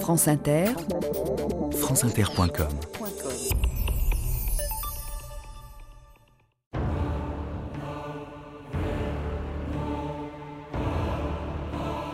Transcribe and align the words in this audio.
France 0.00 0.28
Inter, 0.28 0.66
franceinter.com 1.72 2.68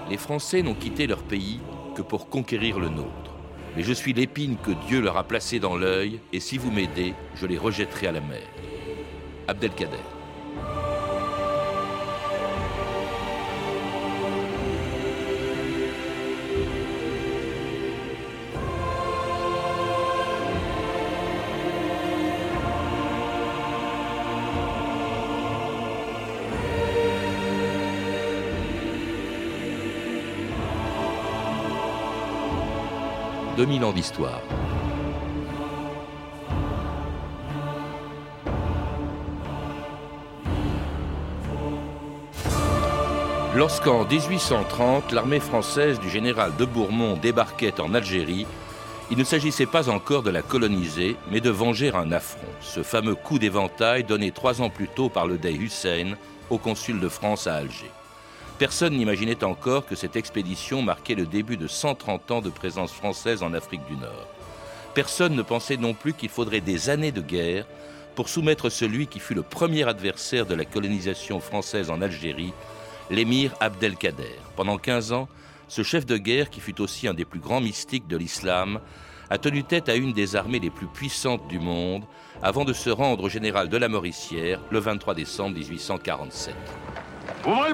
Les 0.09 0.17
Français 0.17 0.63
n'ont 0.63 0.75
quitté 0.75 1.07
leur 1.07 1.23
pays 1.23 1.61
que 1.95 2.03
pour 2.03 2.29
conquérir 2.29 2.79
le 2.79 2.89
nôtre. 2.89 3.09
Mais 3.77 3.83
je 3.83 3.93
suis 3.93 4.13
l'épine 4.13 4.57
que 4.57 4.71
Dieu 4.87 5.01
leur 5.01 5.17
a 5.17 5.25
placée 5.25 5.59
dans 5.59 5.77
l'œil, 5.77 6.21
et 6.33 6.41
si 6.41 6.59
vous 6.59 6.71
m'aidez, 6.71 7.15
je 7.35 7.47
les 7.47 7.59
rejetterai 7.59 8.07
à 8.07 8.13
la 8.13 8.21
mer. 8.21 8.43
Abdelkader. 9.49 10.22
2000 33.63 33.85
ans 33.85 33.93
d'histoire. 33.93 34.43
Lorsqu'en 43.55 44.05
1830, 44.05 45.13
l'armée 45.13 45.39
française 45.39 46.01
du 46.01 46.11
général 46.11 46.57
de 46.59 46.65
Bourmont 46.65 47.17
débarquait 47.17 47.81
en 47.81 47.95
Algérie, 47.95 48.49
il 49.13 49.19
ne 49.19 49.23
s'agissait 49.23 49.67
pas 49.67 49.89
encore 49.89 50.25
de 50.25 50.31
la 50.31 50.43
coloniser, 50.43 51.15
mais 51.31 51.41
de 51.41 51.51
venger 51.51 51.93
un 51.95 52.11
affront, 52.11 52.41
ce 52.61 52.83
fameux 52.83 53.15
coup 53.15 53.39
d'éventail 53.39 54.03
donné 54.03 54.33
trois 54.33 54.61
ans 54.61 54.71
plus 54.71 54.89
tôt 54.89 55.09
par 55.09 55.29
le 55.29 55.39
Dey 55.39 55.55
Hussein 55.55 56.17
au 56.51 56.59
consul 56.59 56.99
de 56.99 57.09
France 57.09 57.47
à 57.47 57.55
Alger. 57.55 57.93
Personne 58.63 58.97
n'imaginait 58.97 59.43
encore 59.43 59.87
que 59.87 59.97
cette 59.97 60.15
expédition 60.15 60.83
marquait 60.83 61.17
le 61.17 61.27
début 61.27 61.57
de 61.57 61.67
130 61.67 62.31
ans 62.31 62.41
de 62.41 62.49
présence 62.49 62.93
française 62.93 63.43
en 63.43 63.55
Afrique 63.55 63.85
du 63.89 63.97
Nord. 63.97 64.29
Personne 64.95 65.35
ne 65.35 65.43
pensait 65.43 65.77
non 65.77 65.95
plus 65.95 66.15
qu'il 66.15 66.29
faudrait 66.29 66.61
des 66.61 66.89
années 66.89 67.11
de 67.11 67.23
guerre 67.23 67.67
pour 68.15 68.29
soumettre 68.29 68.71
celui 68.71 69.09
qui 69.09 69.19
fut 69.19 69.35
le 69.35 69.43
premier 69.43 69.83
adversaire 69.89 70.47
de 70.47 70.55
la 70.55 70.65
colonisation 70.65 71.41
française 71.41 71.91
en 71.91 72.01
Algérie, 72.03 72.53
l'émir 73.11 73.53
Abdelkader. 73.59 74.39
Pendant 74.55 74.79
15 74.79 75.11
ans, 75.11 75.29
ce 75.67 75.83
chef 75.83 76.07
de 76.07 76.17
guerre, 76.17 76.49
qui 76.49 76.61
fut 76.61 76.81
aussi 76.81 77.09
un 77.09 77.15
des 77.15 77.25
plus 77.25 77.41
grands 77.41 77.61
mystiques 77.61 78.07
de 78.07 78.17
l'islam, 78.17 78.79
a 79.29 79.39
tenu 79.39 79.65
tête 79.65 79.89
à 79.89 79.97
une 79.97 80.13
des 80.13 80.37
armées 80.37 80.61
les 80.61 80.71
plus 80.71 80.87
puissantes 80.87 81.49
du 81.49 81.59
monde 81.59 82.05
avant 82.45 82.65
de 82.65 82.73
se 82.73 82.91
rendre 82.91 83.25
au 83.25 83.29
général 83.29 83.69
de 83.69 83.77
la 83.77 83.89
Mauricière 83.89 84.61
le 84.71 84.79
23 84.79 85.15
décembre 85.15 85.57
1847. 85.57 86.55
Ouvrez 87.45 87.73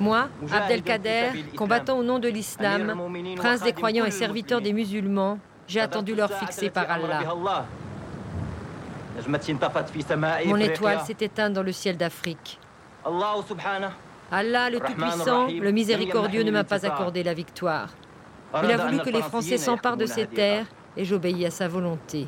moi, 0.00 0.28
Abdelkader, 0.52 1.30
combattant 1.56 1.98
au 1.98 2.02
nom 2.02 2.18
de 2.18 2.28
l'islam, 2.28 2.94
prince 3.36 3.62
des 3.62 3.72
croyants 3.72 4.04
et 4.04 4.10
serviteur 4.10 4.60
des 4.60 4.72
musulmans, 4.72 5.38
j'ai 5.68 5.80
attendu 5.80 6.14
l'heure 6.14 6.32
fixée 6.32 6.70
par 6.70 6.90
Allah. 6.90 7.66
Mon 10.46 10.56
étoile 10.56 11.00
s'est 11.00 11.16
éteinte 11.20 11.52
dans 11.52 11.62
le 11.62 11.72
ciel 11.72 11.96
d'Afrique. 11.96 12.58
Allah, 14.32 14.70
le 14.70 14.80
Tout-Puissant, 14.80 15.48
le 15.48 15.70
Miséricordieux, 15.70 16.42
ne 16.42 16.50
m'a 16.50 16.64
pas 16.64 16.86
accordé 16.86 17.22
la 17.22 17.34
victoire. 17.34 17.90
Il 18.64 18.70
a 18.70 18.78
voulu 18.78 18.98
que 19.00 19.10
les 19.10 19.22
Français 19.22 19.58
s'emparent 19.58 19.98
de 19.98 20.06
ces 20.06 20.26
terres 20.26 20.66
et 20.96 21.04
j'obéis 21.04 21.46
à 21.46 21.50
sa 21.50 21.68
volonté. 21.68 22.26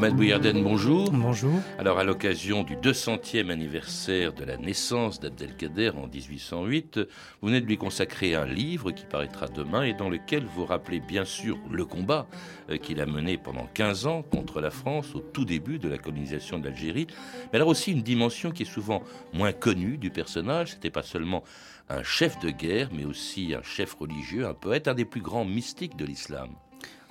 Ahmed 0.00 0.16
Bouyarden, 0.16 0.62
bonjour. 0.62 1.10
Bonjour. 1.10 1.60
Alors, 1.78 1.98
à 1.98 2.04
l'occasion 2.04 2.62
du 2.62 2.74
200e 2.74 3.50
anniversaire 3.50 4.32
de 4.32 4.44
la 4.44 4.56
naissance 4.56 5.20
d'Abdelkader 5.20 5.90
en 5.90 6.06
1808, 6.06 7.00
vous 7.42 7.48
venez 7.48 7.60
de 7.60 7.66
lui 7.66 7.76
consacrer 7.76 8.34
un 8.34 8.46
livre 8.46 8.92
qui 8.92 9.04
paraîtra 9.04 9.46
demain 9.48 9.82
et 9.82 9.92
dans 9.92 10.08
lequel 10.08 10.46
vous 10.46 10.64
rappelez 10.64 11.00
bien 11.00 11.26
sûr 11.26 11.58
le 11.70 11.84
combat 11.84 12.26
euh, 12.70 12.78
qu'il 12.78 12.98
a 13.02 13.04
mené 13.04 13.36
pendant 13.36 13.66
15 13.74 14.06
ans 14.06 14.22
contre 14.22 14.62
la 14.62 14.70
France 14.70 15.14
au 15.14 15.20
tout 15.20 15.44
début 15.44 15.78
de 15.78 15.90
la 15.90 15.98
colonisation 15.98 16.58
d'Algérie. 16.58 17.06
Mais 17.52 17.56
alors 17.56 17.68
aussi 17.68 17.92
une 17.92 18.00
dimension 18.00 18.52
qui 18.52 18.62
est 18.62 18.72
souvent 18.72 19.02
moins 19.34 19.52
connue 19.52 19.98
du 19.98 20.08
personnage. 20.08 20.70
C'était 20.70 20.88
pas 20.88 21.02
seulement 21.02 21.44
un 21.90 22.02
chef 22.02 22.38
de 22.38 22.48
guerre, 22.48 22.88
mais 22.90 23.04
aussi 23.04 23.52
un 23.52 23.62
chef 23.62 23.92
religieux, 23.92 24.46
un 24.46 24.54
poète, 24.54 24.88
un 24.88 24.94
des 24.94 25.04
plus 25.04 25.20
grands 25.20 25.44
mystiques 25.44 25.98
de 25.98 26.06
l'islam. 26.06 26.48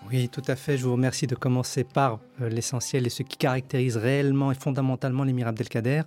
Oui, 0.08 0.30
tout 0.30 0.42
à 0.48 0.56
fait. 0.56 0.78
Je 0.78 0.86
vous 0.86 0.94
remercie 0.94 1.28
de 1.28 1.36
commencer 1.36 1.84
par 1.84 2.20
euh, 2.42 2.50
l'essentiel 2.50 3.06
et 3.06 3.10
ce 3.10 3.22
qui 3.24 3.38
caractérise 3.38 3.98
réellement 3.98 4.52
et 4.52 4.56
fondamentalement 4.56 5.24
l'émir 5.24 5.48
Abdelkader. 5.48 6.02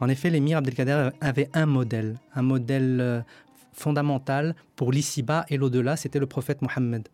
En 0.00 0.08
effet, 0.08 0.30
l'émir 0.30 0.58
Abdelkader 0.58 1.10
avait 1.20 1.48
un 1.54 1.66
modèle, 1.66 2.18
un 2.34 2.42
modèle 2.42 2.98
euh, 3.00 3.20
fondamental 3.72 4.54
pour 4.76 4.92
l'ici-bas 4.92 5.46
et 5.48 5.56
l'au-delà, 5.56 5.96
c'était 5.96 6.18
le 6.18 6.26
prophète 6.26 6.60
Mohammed. 6.62 7.08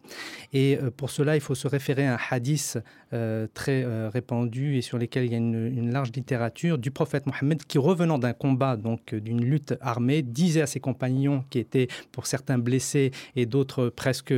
Et 0.52 0.76
euh, 0.76 0.90
pour 0.90 1.10
cela, 1.10 1.36
il 1.36 1.40
faut 1.40 1.54
se 1.54 1.68
référer 1.68 2.06
à 2.06 2.14
un 2.14 2.18
hadith 2.30 2.78
euh, 3.12 3.46
très 3.54 3.84
euh, 3.84 4.10
répandu 4.12 4.76
et 4.76 4.82
sur 4.82 4.98
lequel 4.98 5.26
il 5.26 5.32
y 5.32 5.34
a 5.34 5.38
une, 5.38 5.92
large 5.92 6.10
littérature 6.14 6.78
du 6.78 6.90
prophète 6.90 7.26
Mohammed 7.26 7.64
qui, 7.64 7.78
revenant 7.78 8.18
d'un 8.18 8.32
combat, 8.32 8.76
donc 8.76 9.14
d'une 9.14 9.44
lutte 9.44 9.74
armée, 9.80 10.22
disait 10.22 10.62
à 10.62 10.66
ses 10.66 10.80
compagnons 10.80 11.44
qui 11.50 11.58
étaient 11.58 11.86
pour 12.10 12.26
certains 12.26 12.58
blessés 12.58 13.12
et 13.36 13.46
d'autres 13.46 13.88
presque 13.88 14.34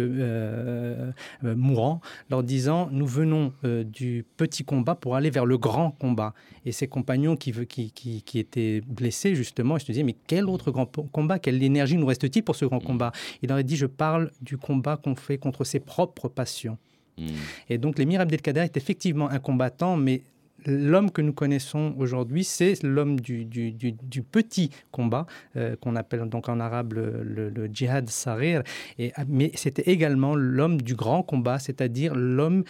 mourants, 1.43 2.01
leur 2.29 2.43
disant 2.43 2.89
Nous 2.91 3.07
venons 3.07 3.53
du 3.85 4.25
petit 4.37 4.65
combat 4.65 4.95
pour 4.97 5.15
aller 5.15 5.31
vers 5.31 5.47
le 5.47 5.57
grand 5.57 5.93
combat. 5.93 6.35
Et 6.67 6.73
ses 6.73 6.89
compagnons 6.89 7.37
qui, 7.37 7.53
qui, 7.67 7.93
qui, 7.93 8.23
qui 8.23 8.39
étaient 8.39 8.81
blessés, 8.87 9.35
justement, 9.35 9.77
ils 9.77 9.81
se 9.81 9.87
disaient 9.87 10.03
Mais 10.03 10.17
quel 10.27 10.49
autre 10.49 10.71
grand 10.71 10.87
combat? 11.13 11.39
Quelle 11.39 11.63
énergie 11.63 11.97
nous 11.97 12.07
reste-t-il 12.07 12.43
pour 12.43 12.57
ce 12.57 12.65
grand 12.65 12.83
mm. 12.83 12.87
combat? 12.87 13.13
Il 13.43 13.53
aurait 13.53 13.65
dit, 13.65 13.77
je 13.77 13.87
parle 13.87 14.31
du 14.41 14.57
combat 14.57 14.97
qu'on 14.97 15.15
fait 15.15 15.39
contre 15.39 15.65
ses 15.65 15.81
propres 15.81 16.29
passions. 16.29 16.79
Mm. 17.19 17.27
Et 17.71 17.79
donc 17.79 17.99
l'émir 17.99 18.21
Abdelkader 18.21 18.61
est 18.61 18.77
effectivement 18.77 19.31
un 19.31 19.39
combattant, 19.39 19.97
mais 19.97 20.23
l'homme 20.67 21.11
que 21.11 21.21
nous 21.21 21.33
connaissons 21.33 21.95
aujourd'hui, 21.99 22.45
c'est 22.45 22.83
l'homme 22.83 23.21
du, 23.21 23.45
du, 23.45 23.73
du, 23.73 24.23
petit 24.23 24.71
combat, 24.91 25.27
euh, 25.57 25.77
qu'on 25.77 25.97
appelle 25.97 26.29
donc 26.29 26.49
en 26.49 26.59
arabe 26.61 26.95
le, 26.95 27.51
le, 27.51 27.67
djihad 27.67 28.09
sarir, 28.09 28.63
et, 28.99 29.13
mais 29.29 29.51
c'était 29.55 29.91
également 29.91 30.35
l'homme 30.35 30.81
du 30.81 30.95
grand 30.95 31.23
combat, 31.23 31.59
c'est-à-dire 31.59 32.15
l'homme 32.15 32.65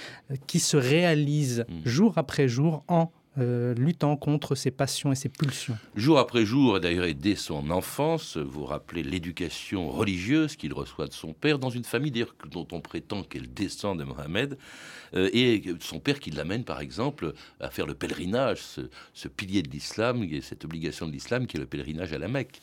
qui 0.47 0.59
se 0.59 0.77
réalise 0.77 1.65
mm. 1.69 1.89
jour 1.89 2.19
après 2.19 2.49
jour 2.49 2.85
en 2.89 3.11
euh, 3.39 3.75
luttant 3.75 4.17
contre 4.17 4.55
ses 4.55 4.71
passions 4.71 5.13
et 5.13 5.15
ses 5.15 5.29
pulsions. 5.29 5.77
Jour 5.97 6.19
après 6.19 6.45
jour, 6.45 6.81
d'ailleurs, 6.81 7.05
et 7.05 7.15
dès 7.15 7.35
son 7.35 7.71
enfance, 7.71 8.37
vous 8.37 8.65
rappelez 8.65 9.03
l'éducation 9.03 9.91
religieuse 9.91 10.57
qu'il 10.57 10.73
reçoit 10.73 11.07
de 11.07 11.13
son 11.13 11.33
père 11.33 11.59
dans 11.59 11.71
une 11.71 11.85
famille 11.85 12.13
dont 12.51 12.67
on 12.73 12.81
prétend 12.81 13.23
qu'elle 13.23 13.53
descend 13.53 13.99
de 13.99 14.05
Mohamed, 14.05 14.59
euh, 15.15 15.31
et 15.33 15.63
son 15.81 16.01
père 16.01 16.21
qui 16.21 16.31
l'amène, 16.31 16.65
par 16.65 16.81
exemple, 16.81 17.35
à 17.61 17.71
faire 17.71 17.87
le 17.87 17.95
pèlerinage, 17.95 18.61
ce, 19.13 19.29
pilier 19.29 19.63
de 19.63 19.71
l'islam, 19.71 20.25
cette 20.41 20.65
obligation 20.65 21.07
de 21.07 21.13
l'islam 21.13 21.47
qui 21.47 21.57
est 21.57 21.61
le 21.61 21.67
pèlerinage 21.67 22.13
à 22.13 22.19
la 22.19 22.29
Mecque. 22.29 22.61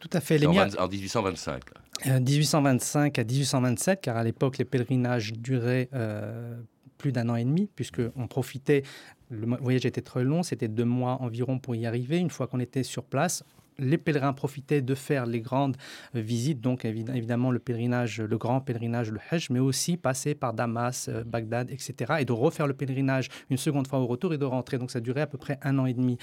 Tout 0.00 0.10
à 0.12 0.20
fait. 0.20 0.38
Les 0.38 0.46
en, 0.46 0.52
en 0.52 0.88
1825. 0.88 1.62
1825 2.06 3.18
à 3.18 3.24
1827, 3.24 4.00
car 4.00 4.16
à 4.16 4.24
l'époque, 4.24 4.58
les 4.58 4.64
pèlerinages 4.64 5.32
duraient 5.32 5.88
euh, 5.94 6.54
plus 6.98 7.12
d'un 7.12 7.28
an 7.28 7.36
et 7.36 7.44
demi, 7.44 7.68
puisqu'on 7.74 8.26
profitait 8.28 8.82
le 9.30 9.56
voyage 9.56 9.86
était 9.86 10.02
très 10.02 10.24
long, 10.24 10.42
c'était 10.42 10.68
deux 10.68 10.84
mois 10.84 11.20
environ 11.20 11.58
pour 11.58 11.74
y 11.74 11.86
arriver. 11.86 12.18
Une 12.18 12.30
fois 12.30 12.46
qu'on 12.46 12.60
était 12.60 12.82
sur 12.82 13.04
place, 13.04 13.44
les 13.78 13.98
pèlerins 13.98 14.32
profitaient 14.32 14.82
de 14.82 14.94
faire 14.94 15.26
les 15.26 15.40
grandes 15.40 15.76
visites, 16.14 16.60
donc 16.60 16.84
évidemment 16.84 17.50
le 17.50 17.58
pèlerinage, 17.58 18.20
le 18.20 18.38
grand 18.38 18.60
pèlerinage, 18.60 19.10
le 19.10 19.20
Hajj, 19.30 19.50
mais 19.50 19.58
aussi 19.58 19.96
passer 19.96 20.34
par 20.34 20.52
Damas, 20.52 21.08
euh, 21.08 21.24
Bagdad, 21.24 21.70
etc. 21.70 22.14
et 22.20 22.24
de 22.24 22.32
refaire 22.32 22.66
le 22.66 22.74
pèlerinage 22.74 23.28
une 23.50 23.56
seconde 23.56 23.86
fois 23.86 23.98
au 23.98 24.06
retour 24.06 24.32
et 24.34 24.38
de 24.38 24.44
rentrer. 24.44 24.78
Donc 24.78 24.90
ça 24.90 25.00
durait 25.00 25.22
à 25.22 25.26
peu 25.26 25.38
près 25.38 25.58
un 25.62 25.78
an 25.78 25.86
et 25.86 25.94
demi. 25.94 26.18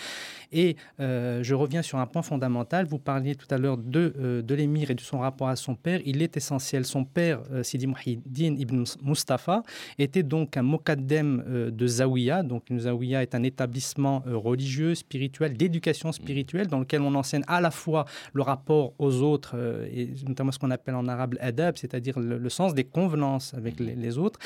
Et 0.52 0.76
euh, 1.00 1.44
je 1.44 1.56
reviens 1.56 1.82
sur 1.82 1.98
un 1.98 2.06
point 2.06 2.22
fondamental. 2.22 2.86
Vous 2.86 3.00
parliez 3.00 3.36
tout 3.36 3.48
à 3.50 3.58
l'heure 3.58 3.78
de, 3.78 4.14
euh, 4.20 4.42
de 4.42 4.56
l'émir 4.56 4.92
et 4.92 4.96
de 4.96 5.02
son 5.02 5.20
rapport 5.20 5.50
à 5.50 5.56
son 5.56 5.76
père. 5.76 6.00
Il 6.06 6.22
est 6.22 6.38
essentiel. 6.38 6.86
Son 6.86 7.04
père, 7.04 7.42
Sidi 7.64 7.88
Muhyiddin 7.88 8.56
ibn 8.58 8.84
Mustafa, 9.04 9.64
était 9.98 10.24
donc 10.24 10.58
un 10.58 10.62
mokaddem 10.62 11.72
de 11.72 11.88
Zawiya. 11.88 12.44
Donc 12.44 12.70
une 12.70 12.80
Zawiya 12.80 13.22
est 13.22 13.36
un 13.36 13.44
établissement 13.44 14.24
religieux, 14.26 14.96
spirituel, 14.96 15.56
d'éducation 15.56 16.12
spirituelle 16.12 16.68
dans 16.68 16.80
lequel 16.80 17.02
on 17.02 17.14
enseigne 17.16 17.41
à 17.48 17.62
la 17.62 17.72
fois 17.72 18.06
le 18.34 18.42
rapport 18.42 18.94
aux 19.00 19.22
autres, 19.22 19.56
et 19.92 20.10
notamment 20.28 20.52
ce 20.52 20.60
qu'on 20.60 20.72
appelle 20.72 20.96
en 20.96 21.08
arabe 21.08 21.36
adab, 21.40 21.78
c'est-à-dire 21.78 22.20
le, 22.20 22.50
sens 22.50 22.74
des 22.74 22.84
convenances 22.84 23.54
avec 23.54 23.80
les, 23.80 24.18
autres, 24.18 24.40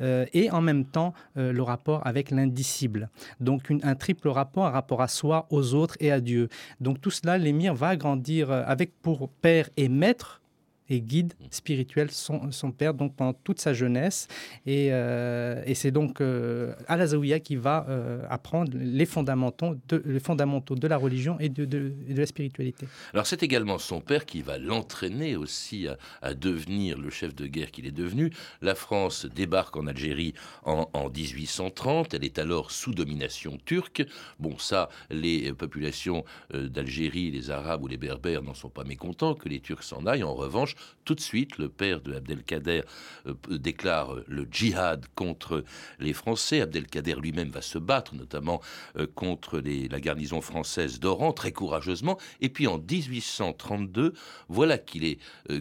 et 0.00 0.50
en 0.50 0.60
même 0.60 0.84
temps 0.84 1.14
le 1.36 1.62
rapport 1.62 2.06
avec 2.06 2.30
l'indicible. 2.30 3.08
Donc 3.40 3.72
un 3.82 3.94
triple 3.94 4.28
rapport, 4.28 4.66
un 4.66 4.70
rapport 4.70 5.00
à 5.02 5.08
soi, 5.08 5.46
aux 5.50 5.74
autres 5.74 5.96
et 6.00 6.10
à 6.10 6.20
Dieu. 6.20 6.48
Donc 6.80 7.00
tout 7.00 7.10
cela, 7.10 7.38
l'émir 7.38 7.74
va 7.74 7.96
grandir 7.96 8.50
avec 8.50 9.00
pour 9.00 9.28
père 9.28 9.68
et 9.76 9.88
maître 9.88 10.41
et 10.88 11.00
guide 11.00 11.34
spirituel 11.50 12.10
son, 12.10 12.50
son, 12.50 12.72
père 12.72 12.94
donc 12.94 13.14
pendant 13.16 13.32
toute 13.32 13.60
sa 13.60 13.72
jeunesse. 13.72 14.28
Et, 14.66 14.88
euh, 14.90 15.62
et 15.66 15.74
c'est 15.74 15.90
donc 15.90 16.20
euh, 16.20 16.74
Al-Azawiya 16.88 17.40
qui 17.40 17.56
va 17.56 17.86
euh, 17.88 18.24
apprendre 18.28 18.72
les 18.74 19.06
fondamentaux, 19.06 19.76
de, 19.88 20.02
les 20.04 20.20
fondamentaux 20.20 20.74
de 20.74 20.86
la 20.86 20.96
religion 20.96 21.38
et 21.40 21.48
de, 21.48 21.64
de, 21.64 21.92
de 22.08 22.18
la 22.18 22.26
spiritualité. 22.26 22.86
Alors 23.12 23.26
c'est 23.26 23.42
également 23.42 23.78
son 23.78 24.00
père 24.00 24.26
qui 24.26 24.42
va 24.42 24.58
l'entraîner 24.58 25.36
aussi 25.36 25.88
à, 25.88 25.96
à, 26.20 26.34
devenir 26.34 26.98
le 26.98 27.10
chef 27.10 27.34
de 27.34 27.46
guerre 27.46 27.70
qu'il 27.70 27.86
est 27.86 27.92
devenu. 27.92 28.32
La 28.60 28.74
France 28.74 29.26
débarque 29.26 29.76
en 29.76 29.86
Algérie 29.86 30.34
en, 30.64 30.88
en 30.92 31.08
1830. 31.08 32.14
Elle 32.14 32.24
est 32.24 32.38
alors 32.38 32.70
sous 32.70 32.92
domination 32.92 33.58
turque. 33.64 34.04
Bon, 34.38 34.58
ça, 34.58 34.88
les 35.10 35.52
populations 35.52 36.24
euh, 36.54 36.68
d'Algérie, 36.68 37.30
les 37.30 37.50
Arabes 37.50 37.82
ou 37.82 37.88
les 37.88 37.96
Berbères 37.96 38.42
n'en 38.42 38.54
sont 38.54 38.68
pas 38.68 38.84
mécontents 38.84 39.34
que 39.34 39.48
les 39.48 39.60
Turcs 39.60 39.84
s'en 39.84 40.06
aillent. 40.06 40.24
En 40.24 40.34
revanche, 40.34 40.71
tout 41.04 41.14
de 41.14 41.20
suite, 41.20 41.58
le 41.58 41.68
père 41.68 42.00
de 42.00 42.14
Abdelkader 42.14 42.82
euh, 43.26 43.34
déclare 43.50 44.14
euh, 44.14 44.24
le 44.28 44.46
djihad 44.50 45.06
contre 45.14 45.64
les 45.98 46.12
Français. 46.12 46.60
Abdelkader 46.60 47.14
lui-même 47.14 47.50
va 47.50 47.62
se 47.62 47.78
battre, 47.78 48.14
notamment 48.14 48.60
euh, 48.96 49.06
contre 49.14 49.60
la 49.60 50.00
garnison 50.00 50.40
française 50.40 51.00
d'Oran, 51.00 51.32
très 51.32 51.52
courageusement. 51.52 52.18
Et 52.40 52.48
puis 52.48 52.66
en 52.66 52.78
1832, 52.78 54.14
voilà 54.48 54.78
qu'il 54.78 55.04
est 55.04 55.18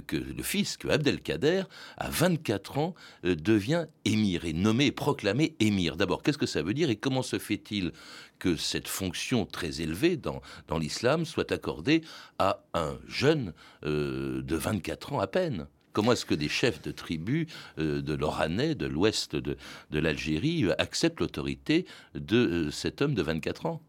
que 0.07 0.15
le 0.15 0.43
fils, 0.43 0.77
que 0.77 0.87
Abdelkader, 0.87 1.63
à 1.97 2.09
24 2.09 2.77
ans, 2.77 2.95
devient 3.23 3.85
émir, 4.05 4.45
et 4.45 4.53
nommé, 4.53 4.91
proclamé 4.91 5.55
émir. 5.59 5.97
D'abord, 5.97 6.23
qu'est-ce 6.23 6.37
que 6.37 6.45
ça 6.45 6.61
veut 6.61 6.73
dire 6.73 6.89
et 6.89 6.95
comment 6.95 7.23
se 7.23 7.39
fait-il 7.39 7.91
que 8.39 8.55
cette 8.55 8.87
fonction 8.87 9.45
très 9.45 9.81
élevée 9.81 10.17
dans, 10.17 10.41
dans 10.67 10.79
l'islam 10.79 11.25
soit 11.25 11.51
accordée 11.51 12.01
à 12.39 12.63
un 12.73 12.97
jeune 13.07 13.53
de 13.83 14.55
24 14.55 15.00
ans 15.09 15.19
à 15.19 15.27
peine. 15.27 15.67
Comment 15.93 16.13
est-ce 16.13 16.25
que 16.25 16.35
des 16.35 16.49
chefs 16.49 16.81
de 16.81 16.91
tribus 16.91 17.47
euh, 17.77 18.01
de 18.01 18.13
l'Oranais, 18.13 18.75
de 18.75 18.85
l'ouest 18.85 19.35
de, 19.35 19.57
de 19.91 19.99
l'Algérie, 19.99 20.63
euh, 20.65 20.73
acceptent 20.77 21.19
l'autorité 21.19 21.85
de 22.15 22.69
cet 22.71 23.01
homme 23.01 23.13
de 23.13 23.21
24 23.21 23.65
ans? 23.65 23.81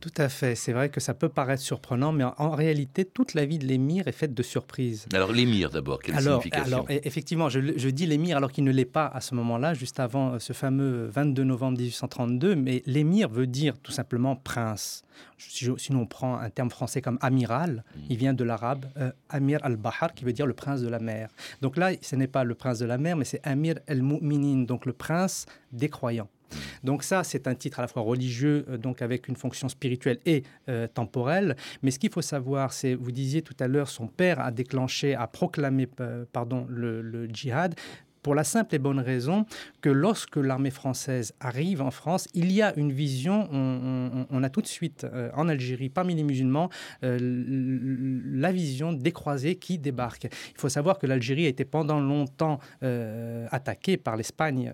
Tout 0.00 0.12
à 0.16 0.28
fait. 0.28 0.54
C'est 0.54 0.72
vrai 0.72 0.88
que 0.88 1.00
ça 1.00 1.14
peut 1.14 1.28
paraître 1.28 1.62
surprenant, 1.62 2.12
mais 2.12 2.24
en, 2.24 2.50
réalité, 2.50 3.04
toute 3.04 3.34
la 3.34 3.44
vie 3.44 3.58
de 3.58 3.66
l'émir 3.66 4.08
est 4.08 4.12
faite 4.12 4.34
de 4.34 4.42
surprises. 4.42 5.06
Alors 5.12 5.32
l'émir 5.32 5.70
d'abord, 5.70 6.00
quelle 6.00 6.16
alors, 6.16 6.42
signification 6.42 6.78
Alors 6.78 6.86
e, 6.90 7.00
effectivement, 7.04 7.48
je, 7.48 7.60
je 7.76 7.88
dis 7.88 8.06
l'émir 8.06 8.36
alors 8.36 8.52
qu'il 8.52 8.64
ne 8.64 8.70
l'est 8.70 8.84
pas 8.84 9.06
à 9.06 9.20
ce 9.20 9.34
moment-là, 9.34 9.74
juste 9.74 10.00
avant 10.00 10.34
euh, 10.34 10.38
ce 10.38 10.52
fameux 10.52 11.06
22 11.06 11.44
novembre 11.44 11.78
1832, 11.78 12.56
mais 12.56 12.82
l'émir 12.86 13.28
veut 13.28 13.46
dire 13.46 13.78
tout 13.78 13.92
simplement 13.92 14.36
prince. 14.36 15.02
Si, 15.38 15.68
sinon 15.78 16.00
on 16.00 16.06
prend 16.06 16.38
un 16.38 16.50
terme 16.50 16.70
français 16.70 17.00
comme 17.00 17.18
amiral, 17.20 17.84
mmh. 17.94 18.00
il 18.10 18.16
vient 18.16 18.34
de 18.34 18.44
l'arabe 18.44 18.86
euh, 18.98 19.10
Amir 19.30 19.60
al-Bahar, 19.62 20.14
qui 20.14 20.24
veut 20.24 20.32
dire 20.32 20.46
le 20.46 20.54
prince 20.54 20.80
de 20.80 20.88
la 20.88 20.98
mer. 20.98 21.30
Donc 21.62 21.76
là, 21.76 21.90
ce 22.00 22.16
n'est 22.16 22.26
pas 22.26 22.44
le 22.44 22.54
prince 22.54 22.78
de 22.78 22.86
la 22.86 22.98
mer, 22.98 23.16
mais 23.16 23.24
c'est 23.24 23.40
Amir 23.46 23.76
al-Mu'minin, 23.88 24.64
donc 24.64 24.86
le 24.86 24.92
prince 24.92 25.46
des 25.72 25.88
croyants. 25.88 26.28
Donc 26.84 27.02
ça, 27.02 27.24
c'est 27.24 27.46
un 27.46 27.54
titre 27.54 27.80
à 27.80 27.82
la 27.82 27.88
fois 27.88 28.02
religieux, 28.02 28.64
euh, 28.68 28.78
donc 28.78 29.02
avec 29.02 29.28
une 29.28 29.36
fonction 29.36 29.68
spirituelle 29.68 30.18
et 30.26 30.42
euh, 30.68 30.86
temporelle. 30.86 31.56
Mais 31.82 31.90
ce 31.90 31.98
qu'il 31.98 32.10
faut 32.10 32.22
savoir, 32.22 32.72
c'est, 32.72 32.94
vous 32.94 33.12
disiez 33.12 33.42
tout 33.42 33.56
à 33.60 33.68
l'heure, 33.68 33.88
son 33.88 34.06
père 34.06 34.40
a 34.40 34.50
déclenché, 34.50 35.14
a 35.14 35.26
proclamé, 35.26 35.88
euh, 36.00 36.24
pardon, 36.32 36.66
le, 36.68 37.02
le 37.02 37.26
djihad 37.26 37.74
pour 38.26 38.34
la 38.34 38.42
simple 38.42 38.74
et 38.74 38.80
bonne 38.80 38.98
raison 38.98 39.46
que 39.80 39.88
lorsque 39.88 40.34
l'armée 40.34 40.72
française 40.72 41.32
arrive 41.38 41.80
en 41.80 41.92
France, 41.92 42.26
il 42.34 42.50
y 42.50 42.60
a 42.60 42.76
une 42.76 42.90
vision, 42.90 43.48
on, 43.52 44.42
a 44.42 44.50
tout 44.50 44.62
de 44.62 44.66
suite 44.66 45.04
euh, 45.04 45.30
en 45.36 45.48
Algérie, 45.48 45.90
parmi 45.90 46.12
les 46.16 46.24
musulmans, 46.24 46.68
euh, 47.04 47.20
la 47.20 48.50
vision 48.50 48.92
des 48.92 49.12
croisés 49.12 49.54
qui 49.54 49.78
débarquent. 49.78 50.24
Il 50.24 50.60
faut 50.60 50.68
savoir 50.68 50.98
que 50.98 51.06
l'Algérie 51.06 51.46
a 51.46 51.48
été 51.48 51.64
pendant 51.64 52.00
longtemps 52.00 52.58
euh, 52.82 53.46
attaquée 53.52 53.96
par 53.96 54.16
l'Espagne, 54.16 54.72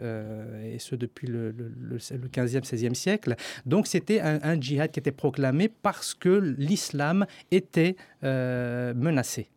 et 0.65 0.79
ce 0.79 0.95
depuis 0.95 1.27
le, 1.27 1.51
le, 1.51 1.71
le, 1.79 1.99
15e, 1.99 2.65
16e 2.65 2.95
siècle. 2.95 3.37
Donc 3.67 3.87
c'était 3.87 4.21
un, 4.23 4.59
djihad 4.59 4.91
qui 4.91 4.99
était 4.99 5.13
proclamé 5.13 5.69
parce 5.69 6.15
que 6.15 6.55
l'islam 6.57 7.27
était 7.51 7.97
menacé. 8.23 9.51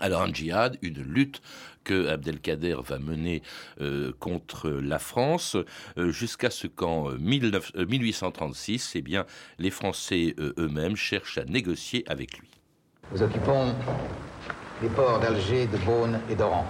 Alors 0.00 0.22
un 0.22 0.32
djihad, 0.32 0.78
une 0.82 1.02
lutte 1.02 1.42
que 1.84 2.08
Abdelkader 2.08 2.76
va 2.82 2.98
mener 2.98 3.42
euh, 3.80 4.12
contre 4.18 4.70
la 4.70 4.98
France 4.98 5.56
euh, 5.98 6.10
jusqu'à 6.10 6.50
ce 6.50 6.66
qu'en 6.66 7.10
1836, 7.10 8.86
euh, 8.86 8.98
eh 8.98 9.02
bien, 9.02 9.26
les 9.58 9.70
Français 9.70 10.34
eux-mêmes 10.38 10.96
cherchent 10.96 11.38
à 11.38 11.44
négocier 11.44 12.04
avec 12.08 12.38
lui. 12.38 12.48
Nous 13.12 13.22
occupons 13.22 13.74
les 14.82 14.88
ports 14.88 15.20
d'Alger, 15.20 15.66
de 15.66 15.76
Beaune 15.78 16.20
et 16.30 16.34
d'Oran. 16.34 16.66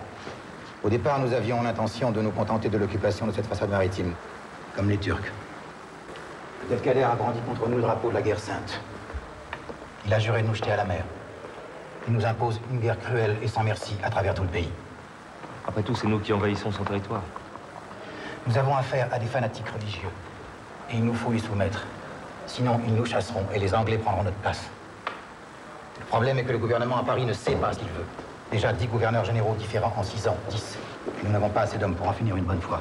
Au 0.82 0.88
départ, 0.88 1.20
nous 1.20 1.32
avions 1.32 1.62
l'intention 1.62 2.10
de 2.10 2.20
nous 2.20 2.30
contenter 2.30 2.68
de 2.68 2.78
l'occupation 2.78 3.26
de 3.26 3.32
cette 3.32 3.46
façade 3.46 3.70
maritime, 3.70 4.14
comme 4.74 4.88
les 4.88 4.98
Turcs. 4.98 5.30
Abdelkader 6.62 7.02
a 7.02 7.14
brandi 7.14 7.40
contre 7.40 7.68
nous 7.68 7.76
le 7.76 7.82
drapeau 7.82 8.08
de 8.08 8.14
la 8.14 8.22
guerre 8.22 8.38
sainte. 8.38 8.80
Il 10.06 10.14
a 10.14 10.18
juré 10.18 10.42
de 10.42 10.48
nous 10.48 10.54
jeter 10.54 10.70
à 10.72 10.76
la 10.76 10.84
mer. 10.84 11.04
Il 12.06 12.14
nous 12.14 12.24
impose 12.24 12.60
une 12.70 12.80
guerre 12.80 12.98
cruelle 12.98 13.36
et 13.42 13.48
sans 13.48 13.62
merci 13.62 13.96
à 14.02 14.10
travers 14.10 14.34
tout 14.34 14.42
le 14.42 14.48
pays. 14.48 14.70
Après 15.66 15.82
tout, 15.82 15.94
c'est 15.94 16.06
nous 16.06 16.18
qui 16.18 16.32
envahissons 16.32 16.72
son 16.72 16.84
territoire. 16.84 17.22
Nous 18.46 18.56
avons 18.56 18.74
affaire 18.74 19.08
à 19.12 19.18
des 19.18 19.26
fanatiques 19.26 19.68
religieux. 19.68 20.08
Et 20.90 20.96
il 20.96 21.04
nous 21.04 21.14
faut 21.14 21.32
y 21.32 21.38
soumettre. 21.38 21.84
Sinon, 22.46 22.80
ils 22.86 22.94
nous 22.94 23.04
chasseront 23.04 23.44
et 23.54 23.58
les 23.58 23.74
Anglais 23.74 23.98
prendront 23.98 24.24
notre 24.24 24.36
place. 24.38 24.68
Le 26.00 26.06
problème 26.06 26.38
est 26.38 26.44
que 26.44 26.52
le 26.52 26.58
gouvernement 26.58 26.96
à 26.96 27.04
Paris 27.04 27.24
ne 27.24 27.32
sait 27.32 27.54
pas 27.54 27.72
ce 27.72 27.78
qu'il 27.78 27.88
veut. 27.88 28.06
Déjà 28.50 28.72
dix 28.72 28.86
gouverneurs 28.88 29.24
généraux 29.24 29.54
différents 29.54 29.92
en 29.96 30.02
six 30.02 30.26
ans, 30.26 30.36
dix. 30.48 30.76
Et 31.06 31.26
nous 31.26 31.32
n'avons 31.32 31.50
pas 31.50 31.60
assez 31.60 31.78
d'hommes 31.78 31.94
pour 31.94 32.08
en 32.08 32.12
finir 32.12 32.36
une 32.36 32.44
bonne 32.44 32.60
fois. 32.60 32.80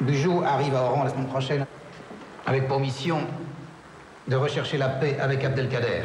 Bugeaud 0.00 0.42
arrive 0.42 0.74
à 0.74 0.82
Oran 0.82 1.04
la 1.04 1.10
semaine 1.10 1.28
prochaine 1.28 1.66
avec 2.46 2.68
pour 2.68 2.80
mission 2.80 3.20
de 4.28 4.36
rechercher 4.36 4.76
la 4.76 4.88
paix 4.88 5.16
avec 5.20 5.44
Abdelkader. 5.44 6.02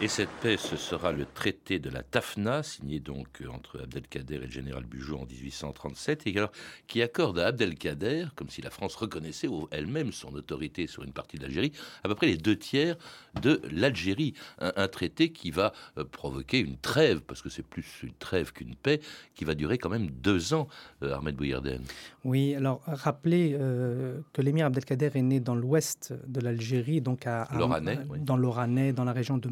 Et 0.00 0.06
cette 0.06 0.30
paix, 0.40 0.56
ce 0.56 0.76
sera 0.76 1.10
le 1.10 1.26
traité 1.26 1.80
de 1.80 1.90
la 1.90 2.04
Tafna, 2.04 2.62
signé 2.62 3.00
donc 3.00 3.42
euh, 3.42 3.48
entre 3.48 3.80
Abdelkader 3.82 4.36
et 4.36 4.38
le 4.38 4.50
général 4.50 4.84
Bugeaud 4.84 5.18
en 5.18 5.26
1837, 5.26 6.28
et 6.28 6.38
alors, 6.38 6.52
qui 6.86 7.02
accorde 7.02 7.40
à 7.40 7.48
Abdelkader, 7.48 8.26
comme 8.36 8.48
si 8.48 8.62
la 8.62 8.70
France 8.70 8.94
reconnaissait 8.94 9.48
elle-même 9.72 10.12
son 10.12 10.32
autorité 10.34 10.86
sur 10.86 11.02
une 11.02 11.12
partie 11.12 11.36
de 11.36 11.42
l'Algérie, 11.42 11.72
à 12.04 12.08
peu 12.08 12.14
près 12.14 12.28
les 12.28 12.36
deux 12.36 12.54
tiers 12.54 12.96
de 13.42 13.60
l'Algérie. 13.72 14.34
Un, 14.60 14.72
un, 14.76 14.86
traité 14.86 15.32
qui 15.32 15.50
va 15.50 15.72
euh, 15.96 16.04
provoquer 16.04 16.60
une 16.60 16.76
trêve, 16.76 17.20
parce 17.22 17.42
que 17.42 17.48
c'est 17.48 17.66
plus 17.66 17.84
une 18.04 18.14
trêve 18.14 18.52
qu'une 18.52 18.76
paix, 18.76 19.00
qui 19.34 19.44
va 19.44 19.56
durer 19.56 19.78
quand 19.78 19.90
même 19.90 20.10
deux 20.10 20.54
ans, 20.54 20.68
euh, 21.02 21.16
Ahmed 21.16 21.34
Bouyerden. 21.34 21.82
Oui, 22.22 22.54
alors 22.54 22.82
rappelez 22.86 23.56
euh, 23.58 24.20
que 24.32 24.42
l'émir 24.42 24.66
Abdelkader 24.66 25.10
est 25.14 25.22
né 25.22 25.40
dans 25.40 25.56
l'ouest 25.56 26.14
de 26.28 26.40
l'Algérie, 26.40 27.00
donc 27.00 27.26
à, 27.26 27.42
à, 27.42 27.80
oui. 28.10 28.20
dans 28.20 28.36
l'Oranais, 28.36 28.92
dans 28.92 29.04
la 29.04 29.12
région 29.12 29.38
de 29.38 29.48